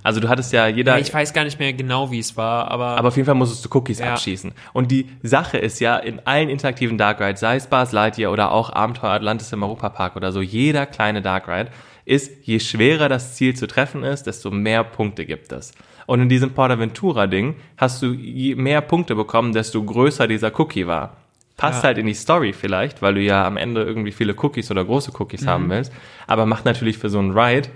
[0.03, 2.69] Also du hattest ja jeder, ja, ich weiß gar nicht mehr genau, wie es war,
[2.71, 4.13] aber, aber auf jeden Fall musstest du Cookies Ja.
[4.13, 4.51] abschießen.
[4.73, 8.51] Und die Sache ist ja, in allen interaktiven Dark Rides, sei es Buzz Lightyear oder
[8.51, 11.69] auch Abenteuer Atlantis im Europapark oder so, jeder kleine Dark Ride
[12.05, 15.71] ist, je schwerer das Ziel zu treffen ist, desto mehr Punkte gibt es.
[16.07, 21.17] Und in diesem Portaventura-Ding hast du je mehr Punkte bekommen, desto größer dieser Cookie war.
[21.57, 21.87] Passt Ja.
[21.89, 25.11] halt in die Story vielleicht, weil du ja am Ende irgendwie viele Cookies oder große
[25.19, 25.69] Cookies haben Mhm.
[25.69, 25.93] willst,
[26.25, 27.69] aber macht natürlich für so einen Ride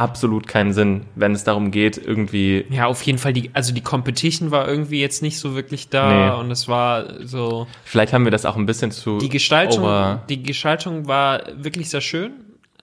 [0.00, 3.82] absolut keinen Sinn, wenn es darum geht, irgendwie ja, auf jeden Fall, die, also die
[3.82, 6.40] Competition war irgendwie jetzt nicht so wirklich da Nee.
[6.40, 10.42] und es war so, Vielleicht haben wir das auch ein bisschen zu die Gestaltung, die
[10.42, 12.32] Gestaltung war wirklich sehr schön.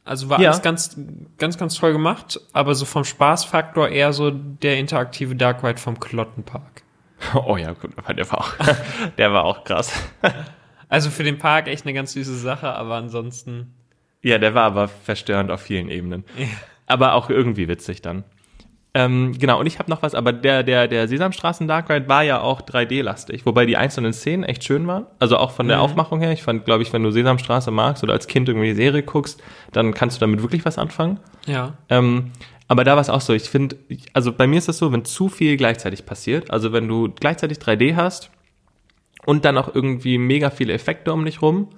[0.05, 0.51] Also war Ja.
[0.51, 0.95] alles ganz,
[1.37, 5.99] ganz, ganz toll gemacht, aber so vom Spaßfaktor eher so der interaktive Dark Ride vom
[5.99, 6.83] Klottenpark.
[7.47, 8.53] Oh ja, gut, aber der war auch,
[9.17, 9.91] der war auch krass.
[10.89, 13.73] Also für den Park echt eine ganz süße Sache, aber ansonsten.
[14.21, 16.23] Ja, der war aber verstörend auf vielen Ebenen.
[16.87, 18.23] Aber auch irgendwie witzig dann.
[18.93, 22.23] Ähm, genau, und ich habe noch was, aber der, der, der Sesamstraßen Dark Ride war
[22.23, 25.05] ja auch 3D-lastig, wobei die einzelnen Szenen echt schön waren.
[25.19, 25.83] Also auch von der Mhm.
[25.83, 26.31] Aufmachung her.
[26.31, 29.39] Ich fand, glaube ich, wenn du Sesamstraße magst oder als Kind irgendwie die Serie guckst,
[29.71, 31.19] dann kannst du damit wirklich was anfangen.
[31.45, 31.73] Ja.
[31.89, 32.31] Ähm,
[32.67, 33.77] aber da war es auch so, ich finde,
[34.13, 37.59] also bei mir ist das so, wenn zu viel gleichzeitig passiert, also wenn du gleichzeitig
[37.59, 38.31] 3D hast
[39.25, 41.69] und dann auch irgendwie mega viele Effekte um dich rum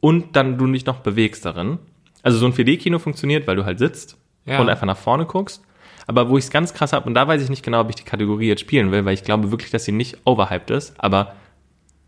[0.00, 1.78] und dann du dich noch bewegst darin.
[2.22, 4.60] Also so ein 4D-Kino funktioniert, weil du halt sitzt Ja.
[4.60, 5.62] und einfach nach vorne guckst.
[6.06, 7.96] Aber wo ich es ganz krass habe, und da weiß ich nicht genau, ob ich
[7.96, 11.34] die Kategorie jetzt spielen will, weil ich glaube wirklich, dass sie nicht overhyped ist, aber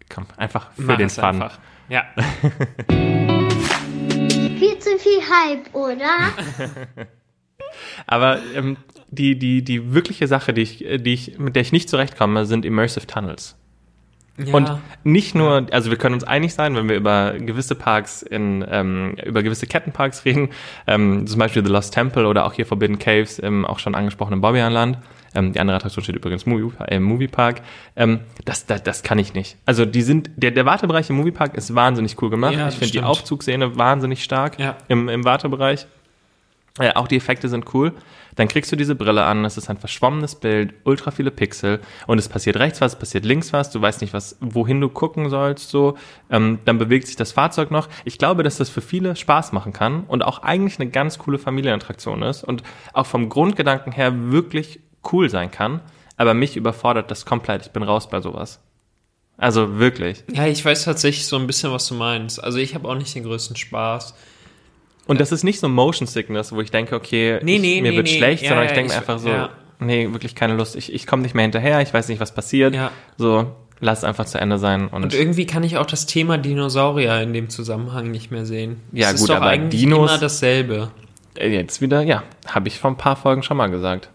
[0.09, 1.25] komm, einfach für Mach den Fun.
[1.25, 1.59] einfach.
[1.89, 2.05] Ja.
[4.59, 6.07] Viel zu viel Hype, oder?
[8.07, 8.77] Aber ähm,
[9.09, 12.65] die, die, die wirkliche Sache, die ich, die ich, mit der ich nicht zurechtkomme, sind
[12.65, 13.57] Immersive Tunnels.
[14.47, 14.55] Ja.
[14.55, 14.71] Und
[15.05, 19.17] nicht nur, also wir können uns einig sein, wenn wir über gewisse Parks in, ähm,
[19.25, 20.51] über gewisse Kettenparks reden,
[20.87, 24.41] ähm, zum Beispiel The Lost Temple oder auch hier Forbidden Caves, im auch schon angesprochenen
[24.41, 24.99] Bobbejaanland.
[25.35, 27.63] Ähm, die andere Attraktion steht übrigens Movie, äh, im Moviepark.
[27.97, 29.57] Ähm, das, das, das kann ich nicht.
[29.65, 32.55] Also die sind, der, der Wartebereich im Moviepark ist wahnsinnig cool gemacht.
[32.55, 33.01] Ja, ich finde die.
[33.03, 34.77] Aufzugsszene wahnsinnig stark Ja.
[34.89, 35.87] im, im Wartebereich.
[36.81, 37.93] Äh, auch die Effekte sind cool.
[38.37, 42.19] Dann kriegst du diese Brille an, es ist ein verschwommenes Bild, ultra viele Pixel und
[42.19, 45.29] es passiert rechts was, es passiert links was, du weißt nicht, was, wohin du gucken
[45.29, 45.97] sollst, so.
[46.31, 47.89] Ähm, dann bewegt sich das Fahrzeug noch.
[48.05, 51.39] Ich glaube, dass das für viele Spaß machen kann und auch eigentlich eine ganz coole
[51.39, 52.63] Familienattraktion ist und
[52.95, 54.81] auch vom Grundgedanken her wirklich
[55.13, 55.81] cool sein kann.
[56.17, 57.67] Aber mich überfordert das komplett.
[57.67, 58.61] Ich bin raus bei sowas.
[59.37, 60.23] Also wirklich.
[60.31, 62.43] Ja, ich weiß tatsächlich so ein bisschen, was du meinst.
[62.43, 64.15] Also ich habe auch nicht den größten Spaß.
[65.07, 67.91] Und das ist nicht so Motion Sickness, wo ich denke, okay, Nee, nee, ich, mir
[67.91, 69.49] nee, wird schlecht, sondern ich denke mir einfach so,
[69.81, 70.77] nee, wirklich keine Lust.
[70.77, 72.75] Ich, ich komme nicht mehr hinterher, ich weiß nicht, was passiert.
[72.75, 72.91] Ja.
[73.17, 74.87] So, lass einfach zu Ende sein.
[74.89, 78.81] Und, Und irgendwie kann ich auch das Thema Dinosaurier in dem Zusammenhang nicht mehr sehen.
[78.93, 80.91] Ja, ist gut, doch aber eigentlich Dinos- immer dasselbe.
[81.37, 84.11] äh, jetzt wieder, ja, habe ich vor ein paar Folgen schon mal gesagt.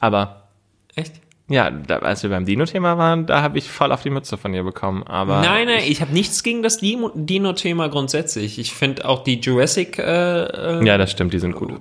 [0.00, 0.48] Aber
[0.96, 1.14] Echt?
[1.48, 4.52] Ja, da, als wir beim Dino-Thema waren, da habe ich voll auf die Mütze von
[4.52, 5.02] dir bekommen.
[5.04, 8.58] Aber nein, nein, ich habe nichts gegen das Dino- Dino-Thema grundsätzlich.
[8.58, 11.72] Ich finde auch die Jurassic, äh, äh, ja, das stimmt, die sind gut.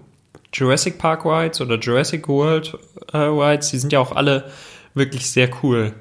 [0.53, 2.77] Jurassic Park Rides oder Jurassic World
[3.11, 4.45] äh, Rides, die sind ja auch alle
[4.93, 5.93] wirklich sehr cool.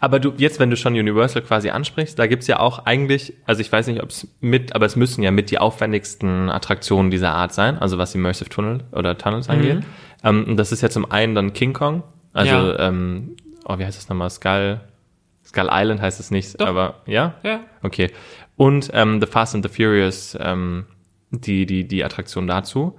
[0.00, 3.60] Aber du, jetzt, wenn du schon Universal quasi ansprichst, da gibt's ja auch eigentlich, also
[3.60, 7.32] ich weiß nicht, ob es mit, aber es müssen ja mit die aufwendigsten Attraktionen dieser
[7.32, 9.82] Art sein, also was Immersive Tunnel oder Tunnels angeht.
[10.22, 12.02] Ähm, und das ist ja zum einen dann King Kong,
[12.34, 12.88] also, Ja.
[12.88, 14.28] ähm, oh, wie heißt das nochmal?
[14.28, 14.80] Skull,
[15.46, 16.66] Skull Island heißt es nicht, Doch.
[16.66, 17.34] aber ja?
[17.42, 17.60] Ja.
[17.82, 18.10] Okay.
[18.56, 20.84] Und ähm, The Fast and the Furious, ähm,
[21.30, 22.98] die, die, die Attraktion dazu.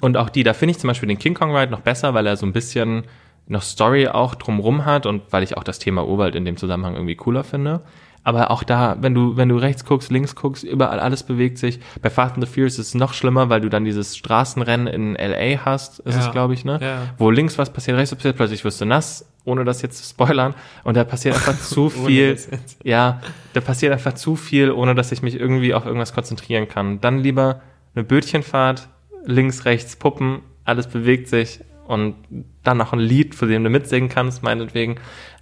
[0.00, 2.26] Und auch die, da finde ich zum Beispiel den King Kong Ride noch besser, weil
[2.26, 3.04] er so ein bisschen
[3.46, 6.94] noch Story auch drumrum hat und weil ich auch das Thema Urwald in dem Zusammenhang
[6.94, 7.80] irgendwie cooler finde.
[8.22, 11.80] Aber auch da, wenn du, wenn du rechts guckst, links guckst, überall alles bewegt sich.
[12.02, 15.14] Bei Fast and the Furious ist es noch schlimmer, weil du dann dieses Straßenrennen in
[15.16, 16.26] LA hast, ist Ja.
[16.26, 16.78] es, glaube ich, ne?
[16.82, 17.02] Ja.
[17.16, 20.04] Wo links was passiert, rechts was passiert, plötzlich wirst du nass, ohne das jetzt zu
[20.10, 20.54] spoilern.
[20.84, 22.38] Und da passiert einfach zu viel.
[22.84, 23.20] Ja,
[23.54, 27.00] da passiert einfach zu viel, ohne dass ich mich irgendwie auf irgendwas konzentrieren kann.
[27.00, 27.62] Dann lieber
[27.94, 28.88] eine Bötchenfahrt,
[29.24, 32.16] links, rechts, Puppen, alles bewegt sich und
[32.62, 34.96] dann noch ein Lied, für dem du mitsingen kannst, meinetwegen.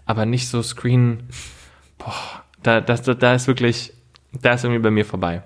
[0.07, 1.24] Aber nicht so Screen.
[1.99, 3.92] Boah, da, das, da, da ist wirklich,
[4.40, 5.42] da ist irgendwie bei mir vorbei.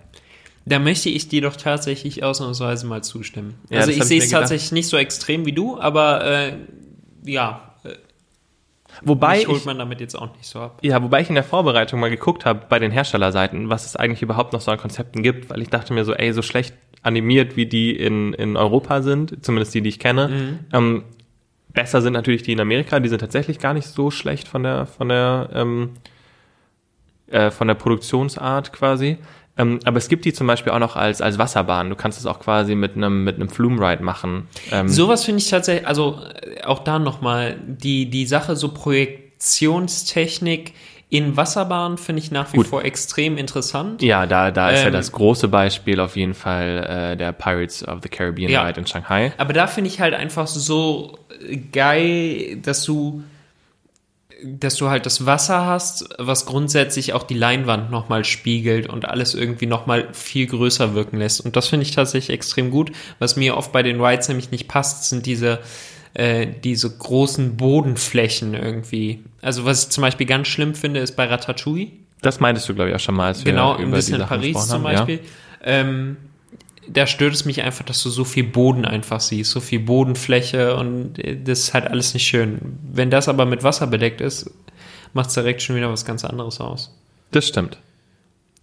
[0.65, 3.55] Da möchte ich dir doch tatsächlich ausnahmsweise mal zustimmen.
[3.69, 6.53] Ja, also ich sehe es tatsächlich nicht so extrem wie du, aber äh,
[7.25, 7.95] ja, äh,
[9.03, 10.79] Wobei mich holt ich, man damit jetzt auch nicht so ab.
[10.83, 14.23] ja, wobei ich in der Vorbereitung mal geguckt habe bei den Herstellerseiten, was es eigentlich
[14.23, 17.57] überhaupt noch so an Konzepten gibt, weil ich dachte mir so, ey, so schlecht animiert,
[17.57, 21.03] wie die in, in Europa sind, zumindest die, die ich kenne, ähm,
[21.75, 24.87] besser sind natürlich die in Amerika, die sind tatsächlich gar nicht so schlecht von der,
[24.87, 25.91] von der, ähm,
[27.33, 29.19] äh, von der Produktionsart quasi.
[29.59, 31.91] Ähm, aber es gibt die zum Beispiel auch noch als, als Wasserbahn.
[31.91, 34.49] Du kannst es auch quasi mit einem, mit einem Flume Ride machen.
[34.71, 40.73] Ähm, Sowas finde ich tatsächlich, also äh, auch da nochmal, die, die Sache so Projektionstechnik
[41.11, 42.69] in Wasserbahnen finde ich nach wie Gut.
[42.69, 44.01] vor extrem interessant.
[44.01, 47.87] Ja, da, da ist ja Ähm, das große Beispiel auf jeden Fall äh, der Pirates
[47.87, 48.63] of the Caribbean Ja.
[48.65, 49.35] Ride in Shanghai.
[49.37, 51.19] Aber da finde ich halt einfach so
[51.71, 53.23] geil, dass du,
[54.45, 59.35] dass du halt das Wasser hast, was grundsätzlich auch die Leinwand nochmal spiegelt und alles
[59.35, 61.41] irgendwie nochmal viel größer wirken lässt.
[61.41, 62.93] Und das finde ich tatsächlich extrem gut.
[63.19, 65.61] Was mir oft bei den Rides nämlich nicht passt, sind diese,
[66.15, 69.23] äh, diese großen Bodenflächen irgendwie.
[69.41, 71.89] Also was ich zum Beispiel ganz schlimm finde, ist bei Ratatouille.
[72.21, 74.27] Das meintest du, glaube ich, auch schon mal, als wir Genau, über ein bisschen in
[74.27, 74.83] Paris zum.
[74.83, 75.21] Beispiel.
[75.65, 76.17] Ähm,
[76.89, 80.77] da stört es mich einfach, dass du so viel Boden einfach siehst, so viel Bodenfläche
[80.77, 82.79] und äh, das ist halt alles nicht schön.
[82.83, 84.51] Wenn das aber mit Wasser bedeckt ist,
[85.13, 86.95] macht es direkt schon wieder was ganz anderes aus.
[87.31, 87.79] Das stimmt.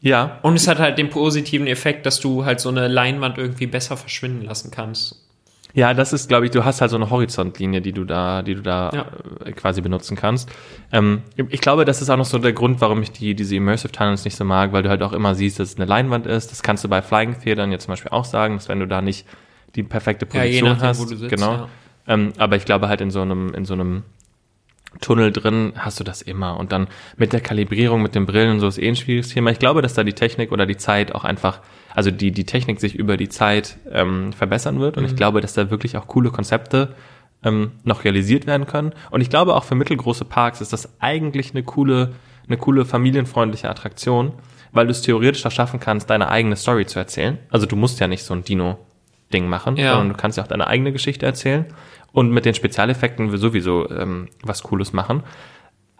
[0.02, 3.68] Ja, Und es hat halt den positiven Effekt, dass du halt so eine Leinwand irgendwie
[3.68, 5.29] besser verschwinden lassen kannst.
[5.74, 8.56] Ja, das ist, glaube ich, du hast halt so eine Horizontlinie, die du da, die
[8.56, 9.06] du da Ja.
[9.46, 10.50] äh, quasi benutzen kannst.
[10.92, 13.92] Ähm, ich glaube, das ist auch noch so der Grund, warum ich die, diese Immersive
[13.92, 16.52] Tunnels nicht so mag, weil du halt auch immer siehst, dass es eine Leinwand ist.
[16.52, 19.02] Das kannst du bei Flying Theatern jetzt zum Beispiel auch sagen, dass wenn du da
[19.02, 19.28] nicht
[19.76, 21.52] die perfekte Ja, je Position nachdem, hast, wo du sitzt, genau.
[21.54, 21.68] ja.
[22.08, 24.04] Ähm, aber ich glaube halt in so einem, in so einem
[25.02, 26.58] Tunnel drin hast du das immer.
[26.58, 29.52] Und dann mit der Kalibrierung, mit den Brillen und so ist eh ein schwieriges Thema.
[29.52, 31.60] Ich glaube, dass da die Technik oder die Zeit auch einfach,
[31.94, 34.98] also die, die Technik sich über die Zeit ähm, verbessern wird.
[34.98, 36.96] Und ich glaube, dass da wirklich auch coole Konzepte
[37.44, 38.94] ähm, noch realisiert werden können.
[39.12, 42.14] Und ich glaube auch für mittelgroße Parks ist das eigentlich eine coole,
[42.48, 44.34] eine coole familienfreundliche Attraktion,
[44.72, 47.38] weil du es theoretisch auch schaffen kannst, deine eigene Story zu erzählen.
[47.52, 49.92] Also du musst ja nicht so ein Dino-Ding machen, Ja.
[49.94, 51.66] sondern du kannst ja auch deine eigene Geschichte erzählen
[52.12, 55.24] und mit den Spezialeffekten sowieso ähm, was Cooles machen.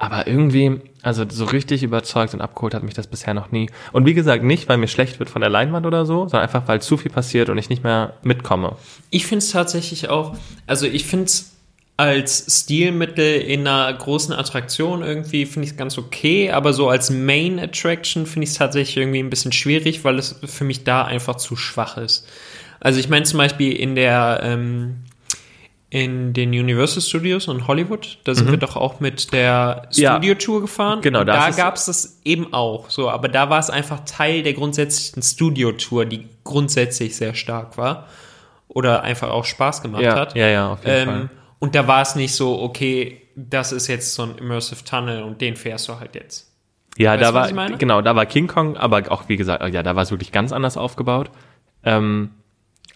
[0.02, 3.70] Aber irgendwie, also so richtig überzeugt und abgeholt hat mich das bisher noch nie.
[3.92, 6.70] Und wie gesagt, nicht, weil mir schlecht wird von der Leinwand oder so, sondern einfach,
[6.70, 8.78] weil zu viel passiert und ich nicht mehr mitkomme.
[9.10, 10.38] Ich finde es tatsächlich auch,
[10.68, 11.58] also ich finde es
[11.98, 17.10] als Stilmittel in einer großen Attraktion irgendwie finde ich es ganz okay, aber so als
[17.10, 21.04] Main Attraction finde ich es tatsächlich irgendwie ein bisschen schwierig, weil es für mich da
[21.04, 22.26] einfach zu schwach ist.
[22.80, 25.04] Also ich meine zum Beispiel in der ähm,
[25.92, 30.02] in den Universal Studios in Hollywood, da sind wir doch auch mit der Mhm.
[30.02, 30.12] Ja.
[30.12, 31.02] Studio-Tour gefahren.
[31.02, 32.90] Genau, Und da gab es das eben auch.
[32.92, 38.08] So, aber da war es einfach Teil der grundsätzlichen Studio-Tour, die grundsätzlich sehr stark war.
[38.68, 40.36] Oder einfach auch Spaß gemacht Ja, hat.
[40.36, 41.22] ja, ja, auf jeden Fall.
[41.22, 45.24] Ähm, und da war es nicht so, okay, das ist jetzt so ein Immersive Tunnel
[45.24, 46.52] und den fährst du halt jetzt.
[46.98, 47.78] Ja, Weißt da war, ich meine?
[47.78, 50.52] genau, da war King Kong, aber auch wie gesagt, ja, da war es wirklich ganz
[50.52, 51.32] anders aufgebaut.
[51.84, 52.30] Ähm,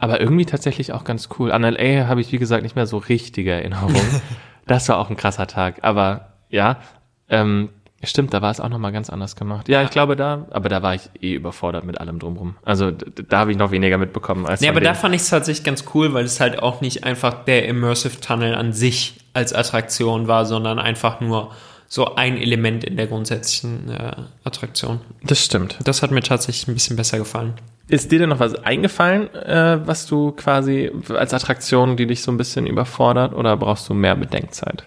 [0.04, 1.54] aber irgendwie tatsächlich auch ganz cool.
[1.54, 3.96] An LA habe ich, wie gesagt, nicht mehr so richtige Erinnerungen.
[4.68, 5.78] das war auch ein krasser Tag.
[5.82, 6.82] Aber ja,
[7.30, 7.70] ähm,
[8.04, 9.70] stimmt, da war es auch nochmal ganz anders gemacht.
[9.70, 12.58] Ja, ich glaube da, aber da war ich eh überfordert mit allem drumrum.
[12.66, 15.30] Also da habe ich noch weniger mitbekommen als Ja, von aber da fand ich es
[15.30, 19.54] tatsächlich ganz cool, weil es halt auch nicht einfach der Immersive Tunnel an sich als
[19.54, 21.52] Attraktion war, sondern einfach nur
[21.88, 24.12] so ein Element in der grundsätzlichen äh,
[24.44, 25.00] Attraktion.
[25.24, 25.78] Das stimmt.
[25.86, 27.54] Das hat mir tatsächlich ein bisschen besser gefallen.
[27.88, 32.32] Ist dir denn noch was eingefallen, äh, was du quasi als Attraktion, die dich so
[32.32, 34.86] ein bisschen überfordert, oder brauchst du mehr Bedenkzeit?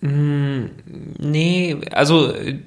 [0.00, 2.58] Nee, also äh,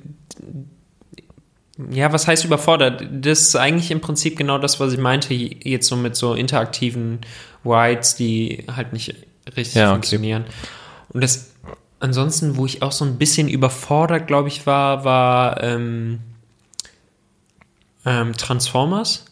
[1.89, 3.07] ja, was heißt überfordert?
[3.11, 7.19] Das ist eigentlich im Prinzip genau das, was ich meinte, jetzt so mit so interaktiven
[7.65, 9.15] Rides, die halt nicht
[9.55, 9.93] richtig Ja, okay.
[9.93, 10.43] funktionieren.
[11.09, 11.53] Und das
[11.99, 16.19] ansonsten, wo ich auch so ein bisschen überfordert, glaube ich, war, war ähm,
[18.05, 19.25] ähm, Transformers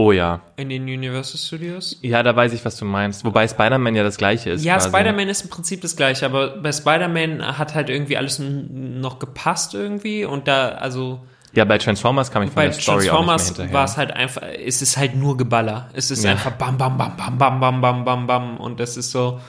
[0.00, 0.42] Oh ja.
[0.56, 1.98] in den Universal Studios.
[2.02, 3.24] Ja, da weiß ich, was du meinst.
[3.24, 4.64] Wobei Spider-Man ja das gleiche ist.
[4.64, 4.78] Ja.
[4.78, 9.74] Spider-Man ist im Prinzip das gleiche, aber bei Spider-Man hat halt irgendwie alles noch gepasst
[9.74, 11.18] irgendwie und da, also
[11.52, 14.12] Ja, bei Transformers kam ich von bei der Story Transformers auch nicht war es halt
[14.12, 15.88] einfach, es ist halt nur Geballer.
[15.94, 16.30] Es ist Ja.
[16.30, 19.40] einfach bam, bam, bam, bam, bam, bam, bam, bam, bam und das ist so,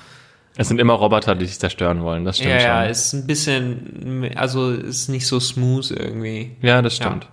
[0.57, 2.89] es sind immer Roboter, die dich zerstören wollen, das stimmt ja, ja, schon.
[2.91, 6.57] ist ein bisschen, also ist nicht so smooth irgendwie.
[6.63, 7.25] ja, das stimmt.
[7.25, 7.29] Ja,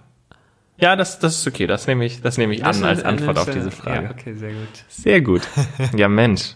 [0.78, 1.66] das, das ist okay.
[1.66, 4.04] Das nehme ich, das nehme ich an als Antwort auf diese Frage.
[4.04, 4.84] Ja, okay, sehr gut.
[4.88, 5.42] Sehr gut.
[5.96, 6.54] Ja, Mensch.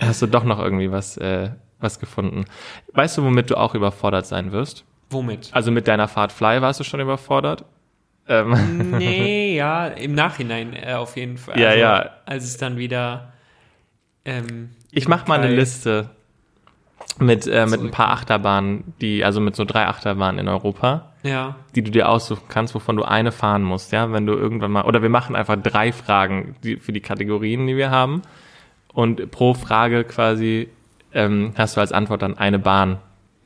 [0.00, 1.50] Hast du doch noch irgendwie was, äh,
[1.80, 2.44] was gefunden.
[2.92, 4.84] Weißt du, womit du auch überfordert sein wirst?
[5.10, 5.50] Womit?
[5.52, 7.64] Also mit deiner Fahrt Fly warst du schon überfordert?
[8.28, 11.58] Ähm, Nee, ja, im Nachhinein äh, auf jeden Fall.
[11.58, 12.10] Ja, also, ja.
[12.26, 13.32] Als es dann wieder.
[14.24, 16.10] Ähm, ich mach mal eine Liste
[17.18, 21.12] mit, äh, mit ein paar Achterbahnen, die, also mit so drei Achterbahnen in Europa.
[21.24, 24.70] Ja, die du dir aussuchen kannst, wovon du eine fahren musst, ja, wenn du irgendwann
[24.70, 28.22] mal, oder wir machen einfach drei Fragen die, für die Kategorien, die wir haben
[28.92, 30.68] und pro Frage quasi
[31.12, 32.98] ähm, hast du als Antwort dann eine Bahn,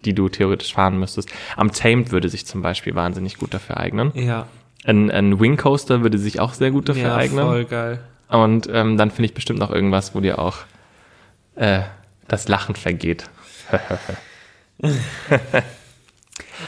[0.04, 1.30] die du theoretisch fahren müsstest.
[1.56, 4.12] Am Tamed würde sich zum Beispiel wahnsinnig gut dafür eignen.
[4.14, 4.46] ja.
[4.84, 7.44] Ein, ein Wing Coaster würde sich auch sehr gut dafür ja, eignen.
[7.44, 8.00] voll geil.
[8.28, 10.56] Und ähm, dann finde ich bestimmt noch irgendwas, wo dir auch
[11.54, 11.82] äh,
[12.26, 13.28] das Lachen vergeht.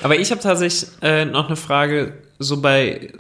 [0.03, 3.13] Aber ich habe tatsächlich äh, noch eine Frage, so bei,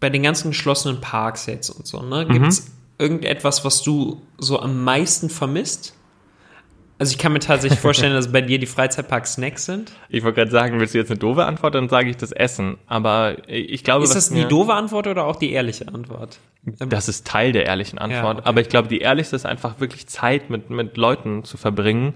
[0.00, 2.26] bei den ganzen geschlossenen Parks jetzt und so, ne?
[2.26, 5.94] Gibt es irgendetwas, was du so am meisten vermisst?
[6.96, 9.92] Also ich kann mir tatsächlich vorstellen, dass bei dir die Freizeitparks Snacks sind.
[10.08, 12.78] Ich wollte gerade sagen, willst du jetzt eine doofe Antwort, dann sage ich das Essen.
[12.86, 16.38] Aber ich glaube, Ist das die doofe Antwort oder auch die ehrliche Antwort?
[16.62, 18.38] Das ist Teil der ehrlichen Antwort.
[18.38, 18.48] okay.
[18.48, 22.14] Aber ich glaube, die ehrlichste ist einfach wirklich Zeit mit, mit Leuten zu verbringen,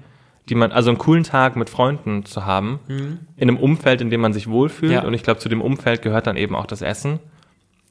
[0.48, 3.18] die man, also einen coolen Tag mit Freunden zu haben, in
[3.48, 4.90] einem Umfeld, in dem man sich wohlfühlt.
[4.92, 4.96] Mhm.
[4.98, 5.04] Ja.
[5.04, 7.18] Und ich glaube, zu dem Umfeld gehört dann eben auch das Essen.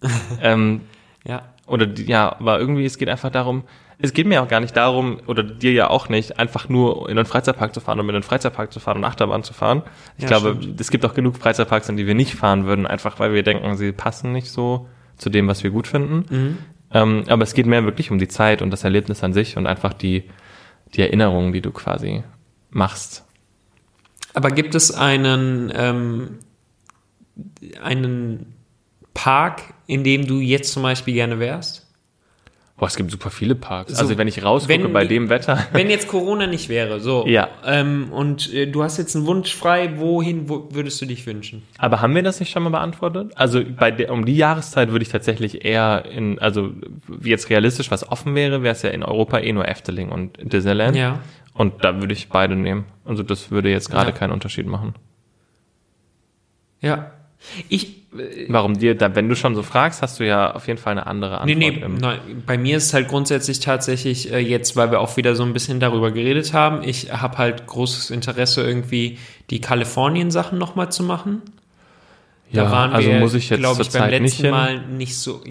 [0.41, 0.81] ähm,
[1.25, 1.41] Ja.
[1.65, 3.63] oder die, ja, aber irgendwie, es geht einfach darum,
[3.99, 7.17] es geht mir auch gar nicht darum, oder dir ja auch nicht, einfach nur in
[7.17, 9.81] einen Freizeitpark zu fahren, um in einen Freizeitpark zu fahren und Achterbahn zu fahren.
[10.17, 10.79] Ich Ja, glaube, stimmt.
[10.79, 13.75] es gibt auch genug Freizeitparks, in die wir nicht fahren würden, einfach weil wir denken,
[13.75, 14.87] sie passen nicht so
[15.17, 16.25] zu dem, was wir gut finden.
[16.29, 16.57] Mhm.
[16.93, 19.65] Ähm, aber es geht mehr wirklich um die Zeit und das Erlebnis an sich und
[19.65, 20.25] einfach die,
[20.93, 22.23] die Erinnerungen, die du quasi
[22.69, 23.23] machst.
[24.33, 26.39] Aber gibt es einen, ähm,
[27.81, 28.53] einen
[29.13, 31.87] Park, in dem du jetzt zum Beispiel gerne wärst?
[32.77, 33.93] Boah, es gibt super viele Parks.
[33.93, 35.65] So, also wenn ich rausgucke wenn bei dem Wetter.
[35.73, 37.25] Wenn jetzt Corona nicht wäre, so.
[37.25, 37.49] Ja.
[37.65, 41.63] Ähm, und äh, du hast jetzt einen Wunsch frei, wohin wo würdest du dich wünschen?
[41.79, 43.31] Aber haben wir das nicht schon mal beantwortet?
[43.33, 46.69] Also bei der, um die Jahreszeit würde ich tatsächlich eher in, also
[47.07, 50.37] wie jetzt realistisch was offen wäre, wäre es ja in Europa eh nur Efteling und
[50.53, 50.95] Disneyland.
[50.95, 51.19] Ja.
[51.57, 52.85] Und da würde ich beide nehmen.
[53.05, 54.15] Also das würde jetzt gerade Ja.
[54.15, 54.93] keinen Unterschied machen.
[56.81, 57.11] Ja.
[57.69, 60.79] Ich, äh, Warum dir, da, wenn du schon so fragst, hast du ja auf jeden
[60.79, 61.59] Fall eine andere nee, Antwort.
[61.75, 65.17] nee, im- nein, bei mir ist es halt grundsätzlich tatsächlich äh, jetzt, weil wir auch
[65.17, 69.17] wieder so ein bisschen darüber geredet haben, ich habe halt großes Interesse irgendwie
[69.49, 71.41] die Kalifornien-Sachen nochmal zu machen.
[72.51, 74.51] Da ja, waren also wir, muss ich jetzt glaube ich, beim Zeit nicht letzten hin.
[74.51, 75.43] Mal nicht so,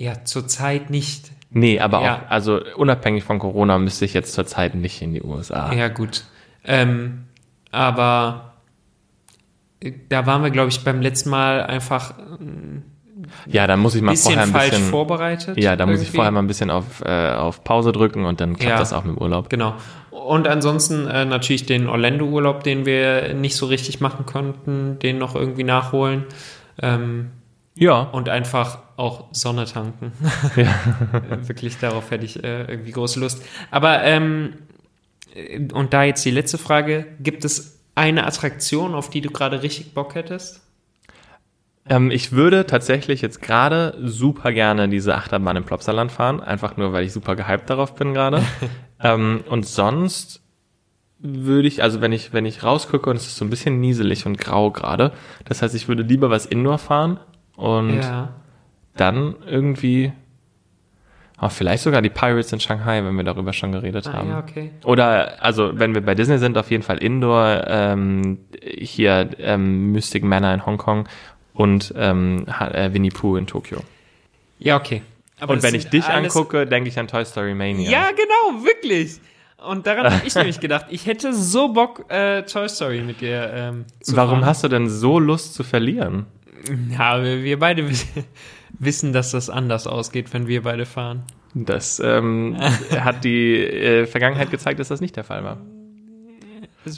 [0.00, 1.30] ja, zur Zeit nicht.
[1.50, 2.16] Nee, aber Ja.
[2.16, 5.72] auch, also unabhängig von Corona müsste ich jetzt zur Zeit nicht in die USA.
[5.72, 6.24] Ja, gut.
[6.64, 7.24] Ähm,
[7.70, 8.54] aber
[9.80, 12.22] äh, da waren wir, glaube ich, beim letzten Mal einfach äh,
[13.46, 14.86] Ja, da muss ich mal vorher ein falsch bisschen.
[14.88, 15.58] vorbereitet.
[15.58, 18.54] Ja, da muss ich vorher mal ein bisschen auf, äh, auf Pause drücken und dann
[18.56, 18.78] klappt Ja.
[18.78, 19.50] das auch mit dem Urlaub.
[19.50, 19.74] Genau.
[20.10, 25.34] Und ansonsten äh, natürlich den Orlando-Urlaub, den wir nicht so richtig machen konnten, den noch
[25.34, 26.24] irgendwie nachholen.
[26.80, 27.30] Ähm,
[27.74, 28.00] Ja.
[28.00, 30.12] und einfach auch Sonne tanken.
[30.56, 30.74] Ja.
[31.48, 33.42] Wirklich, darauf hätte ich äh, irgendwie große Lust.
[33.70, 34.54] Aber, ähm,
[35.34, 39.62] äh, und da jetzt die letzte Frage, gibt es eine Attraktion, auf die du gerade
[39.62, 40.60] richtig Bock hättest?
[41.88, 46.92] Ähm, ich würde tatsächlich jetzt gerade super gerne diese Achterbahn im Plopsaland fahren, einfach nur,
[46.92, 48.42] weil ich super gehypt darauf bin gerade.
[49.02, 50.42] ähm, und sonst
[51.18, 54.26] würde ich, also wenn ich, wenn ich rausgucke und es ist so ein bisschen nieselig
[54.26, 55.12] und grau gerade,
[55.44, 57.18] das heißt, ich würde lieber was Indoor fahren
[57.56, 58.39] und ja.
[59.00, 60.12] Dann irgendwie,
[61.40, 64.28] oh, vielleicht sogar die Pirates in Shanghai, wenn wir darüber schon geredet Ah, haben.
[64.28, 64.70] ja, okay.
[64.84, 70.22] Oder, also, wenn wir bei Disney sind, auf jeden Fall Indoor, ähm, hier ähm, Mystic
[70.22, 71.08] Manor in Hongkong
[71.54, 73.80] und ähm, äh, Winnie Pooh in Tokio.
[74.58, 75.02] Ja, okay.
[75.40, 77.90] Aber und wenn ich dich angucke, denke ich an Toy Story Mania.
[77.90, 79.18] Ja, genau, wirklich.
[79.66, 83.50] Und daran habe ich nämlich gedacht, ich hätte so Bock, äh, Toy Story mit dir
[83.54, 84.44] ähm, zu Warum fahren.
[84.46, 86.26] hast du denn so Lust zu verlieren?
[86.90, 87.88] Ja, wir, wir beide
[88.78, 91.22] wissen, dass das anders ausgeht, wenn wir beide fahren.
[91.54, 92.56] Das ähm,
[92.98, 95.58] hat die äh, Vergangenheit gezeigt, dass das nicht der Fall war.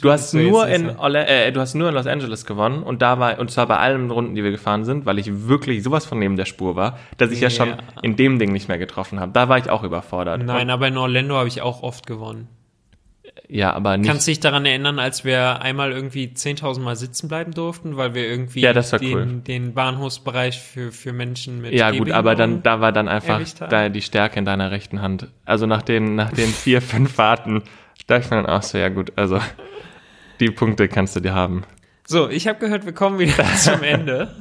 [0.01, 0.95] Du hast nur in.
[0.97, 3.77] Orla äh, du hast nur in Los Angeles gewonnen und da war und zwar bei
[3.77, 6.97] allen Runden, die wir gefahren sind, weil ich wirklich sowas von neben der Spur war,
[7.17, 7.55] dass ich ja, Ja.
[7.55, 9.33] schon in dem Ding nicht mehr getroffen habe.
[9.33, 10.41] Da war ich auch überfordert.
[10.41, 12.47] Nein, aber in Orlando habe ich auch oft gewonnen.
[13.49, 14.09] Ja, aber nicht.
[14.09, 18.13] Kannst du dich daran erinnern, als wir einmal irgendwie 10.000 Mal sitzen bleiben durften, weil
[18.15, 19.25] wir irgendwie Ja, den, cool.
[19.45, 23.89] den Bahnhofsbereich für, für Menschen mit ja gut, aber dann da war dann einfach da
[23.89, 25.27] die Stärke in deiner rechten Hand.
[25.45, 27.63] Also nach den nach den vier fünf Fahrten
[28.07, 29.39] dachte ich mir dann auch so ja gut, also
[30.39, 31.63] die Punkte kannst du dir haben.
[32.07, 34.33] So, ich habe gehört, wir kommen wieder zum Ende.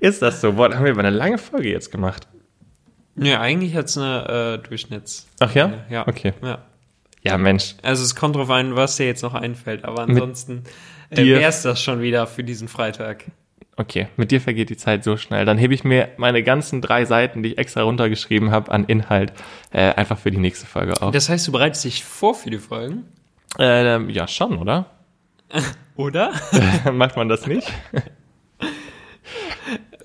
[0.00, 0.52] Ist das so?
[0.54, 2.26] Boah, haben wir aber eine lange Folge jetzt gemacht.
[3.16, 5.28] Ja, eigentlich hat's eine äh, Durchschnitts.
[5.40, 5.72] Ach ja?
[5.90, 6.06] Ja.
[6.08, 6.32] Okay.
[6.42, 6.58] Ja.
[7.22, 7.76] Ja, Mensch.
[7.82, 10.64] Also es kommt drauf an, was dir jetzt noch einfällt, aber ansonsten
[11.10, 13.26] äh, es das schon wieder für diesen Freitag.
[13.76, 15.44] Okay, mit dir vergeht die Zeit so schnell.
[15.44, 19.32] Dann hebe ich mir meine ganzen drei Seiten, die ich extra runtergeschrieben habe, an Inhalt
[19.70, 21.12] äh, einfach für die nächste Folge auf.
[21.12, 23.04] Das heißt, du bereitest dich vor für die Folgen?
[23.58, 24.86] Ähm, ja, schon, oder?
[25.96, 26.32] Oder?
[26.92, 27.70] Macht man das nicht?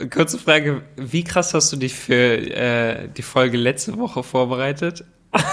[0.10, 5.04] Kurze Frage, wie krass hast du dich für äh, die Folge letzte Woche vorbereitet?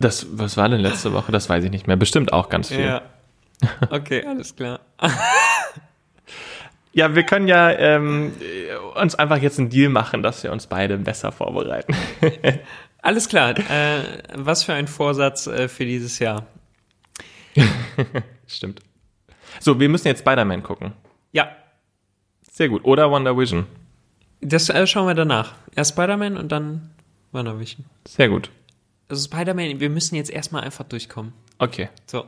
[0.00, 1.32] Das, was war denn letzte Woche?
[1.32, 1.96] Das weiß ich nicht mehr.
[1.96, 2.84] Bestimmt auch ganz viel.
[2.84, 3.02] Ja.
[3.90, 4.78] Okay, alles klar.
[6.98, 10.66] Ja, wir können ja ähm, äh, uns einfach jetzt einen Deal machen, dass wir uns
[10.66, 11.94] beide besser vorbereiten.
[13.02, 13.56] Alles klar.
[13.56, 14.02] Äh,
[14.34, 16.46] was für ein Vorsatz äh, für dieses Jahr?
[18.48, 18.80] Stimmt.
[19.60, 20.92] So, wir müssen jetzt Spider-Man gucken.
[21.30, 21.54] Ja,
[22.58, 22.84] Sehr gut.
[22.84, 23.66] Oder Wonder Vision.
[24.40, 25.52] das äh, schauen wir danach.
[25.76, 26.90] Erst Spider-Man und dann
[27.30, 27.84] WandaVision.
[28.04, 28.50] Sehr gut.
[29.08, 31.32] Also Spider-Man, wir müssen jetzt erstmal einfach durchkommen.
[31.60, 31.88] Okay.
[32.06, 32.24] So.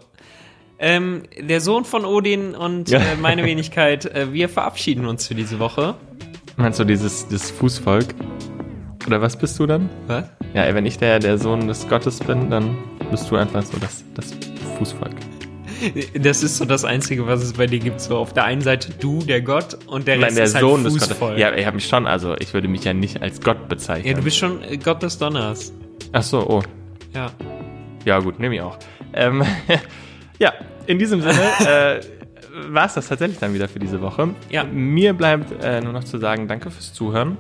[0.78, 3.00] Ähm, der Sohn von Odin und Ja.
[3.00, 5.96] äh, meine Wenigkeit, äh, wir verabschieden uns für diese Woche.
[6.56, 8.14] Meinst du dieses, dieses Fußvolk?
[9.08, 9.90] Oder was bist du dann?
[10.06, 10.30] Was?
[10.54, 12.78] Ja, wenn ich der, der Sohn des Gottes bin, dann
[13.10, 14.32] bist du einfach so das, das
[14.78, 15.16] Fußvolk.
[16.14, 18.00] Das ist so das Einzige, was es bei dir gibt.
[18.00, 20.62] So auf der einen Seite du, der Gott, und der Nein, Rest der ist halt
[20.62, 21.20] Sohn des Fußvolk.
[21.20, 21.40] Gottes.
[21.40, 24.06] Ja, ich habe mich schon, also ich würde mich ja nicht als Gott bezeichnen.
[24.08, 25.72] ja, du bist schon äh, Gott des Donners.
[26.12, 26.62] Ach so, oh.
[27.14, 27.30] Ja.
[28.04, 28.78] Ja, gut, nehme ich auch.
[29.12, 29.42] Ähm,
[30.38, 30.52] ja,
[30.86, 32.00] in diesem Sinne äh,
[32.68, 34.30] war es das tatsächlich dann wieder für diese Woche.
[34.50, 34.64] Ja.
[34.64, 37.36] Mir bleibt äh, nur noch zu sagen, danke fürs Zuhören.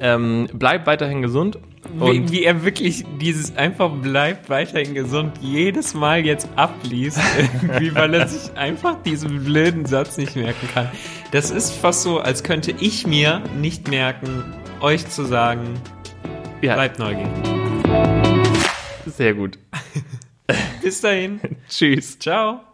[0.00, 1.58] Ähm, bleib weiterhin gesund.
[1.92, 7.94] Wie, Und wie er wirklich dieses einfach bleibt weiterhin gesund jedes Mal jetzt abliest, irgendwie,
[7.94, 10.88] weil er sich einfach diesen blöden Satz nicht merken kann.
[11.30, 14.44] Das ist fast so, als könnte ich mir nicht merken,
[14.80, 15.80] euch zu sagen,
[16.62, 17.30] ja, bleibt neugierig.
[19.06, 19.58] sehr gut.
[20.82, 21.40] Bis dahin.
[21.68, 22.18] Tschüss.
[22.18, 22.73] Ciao.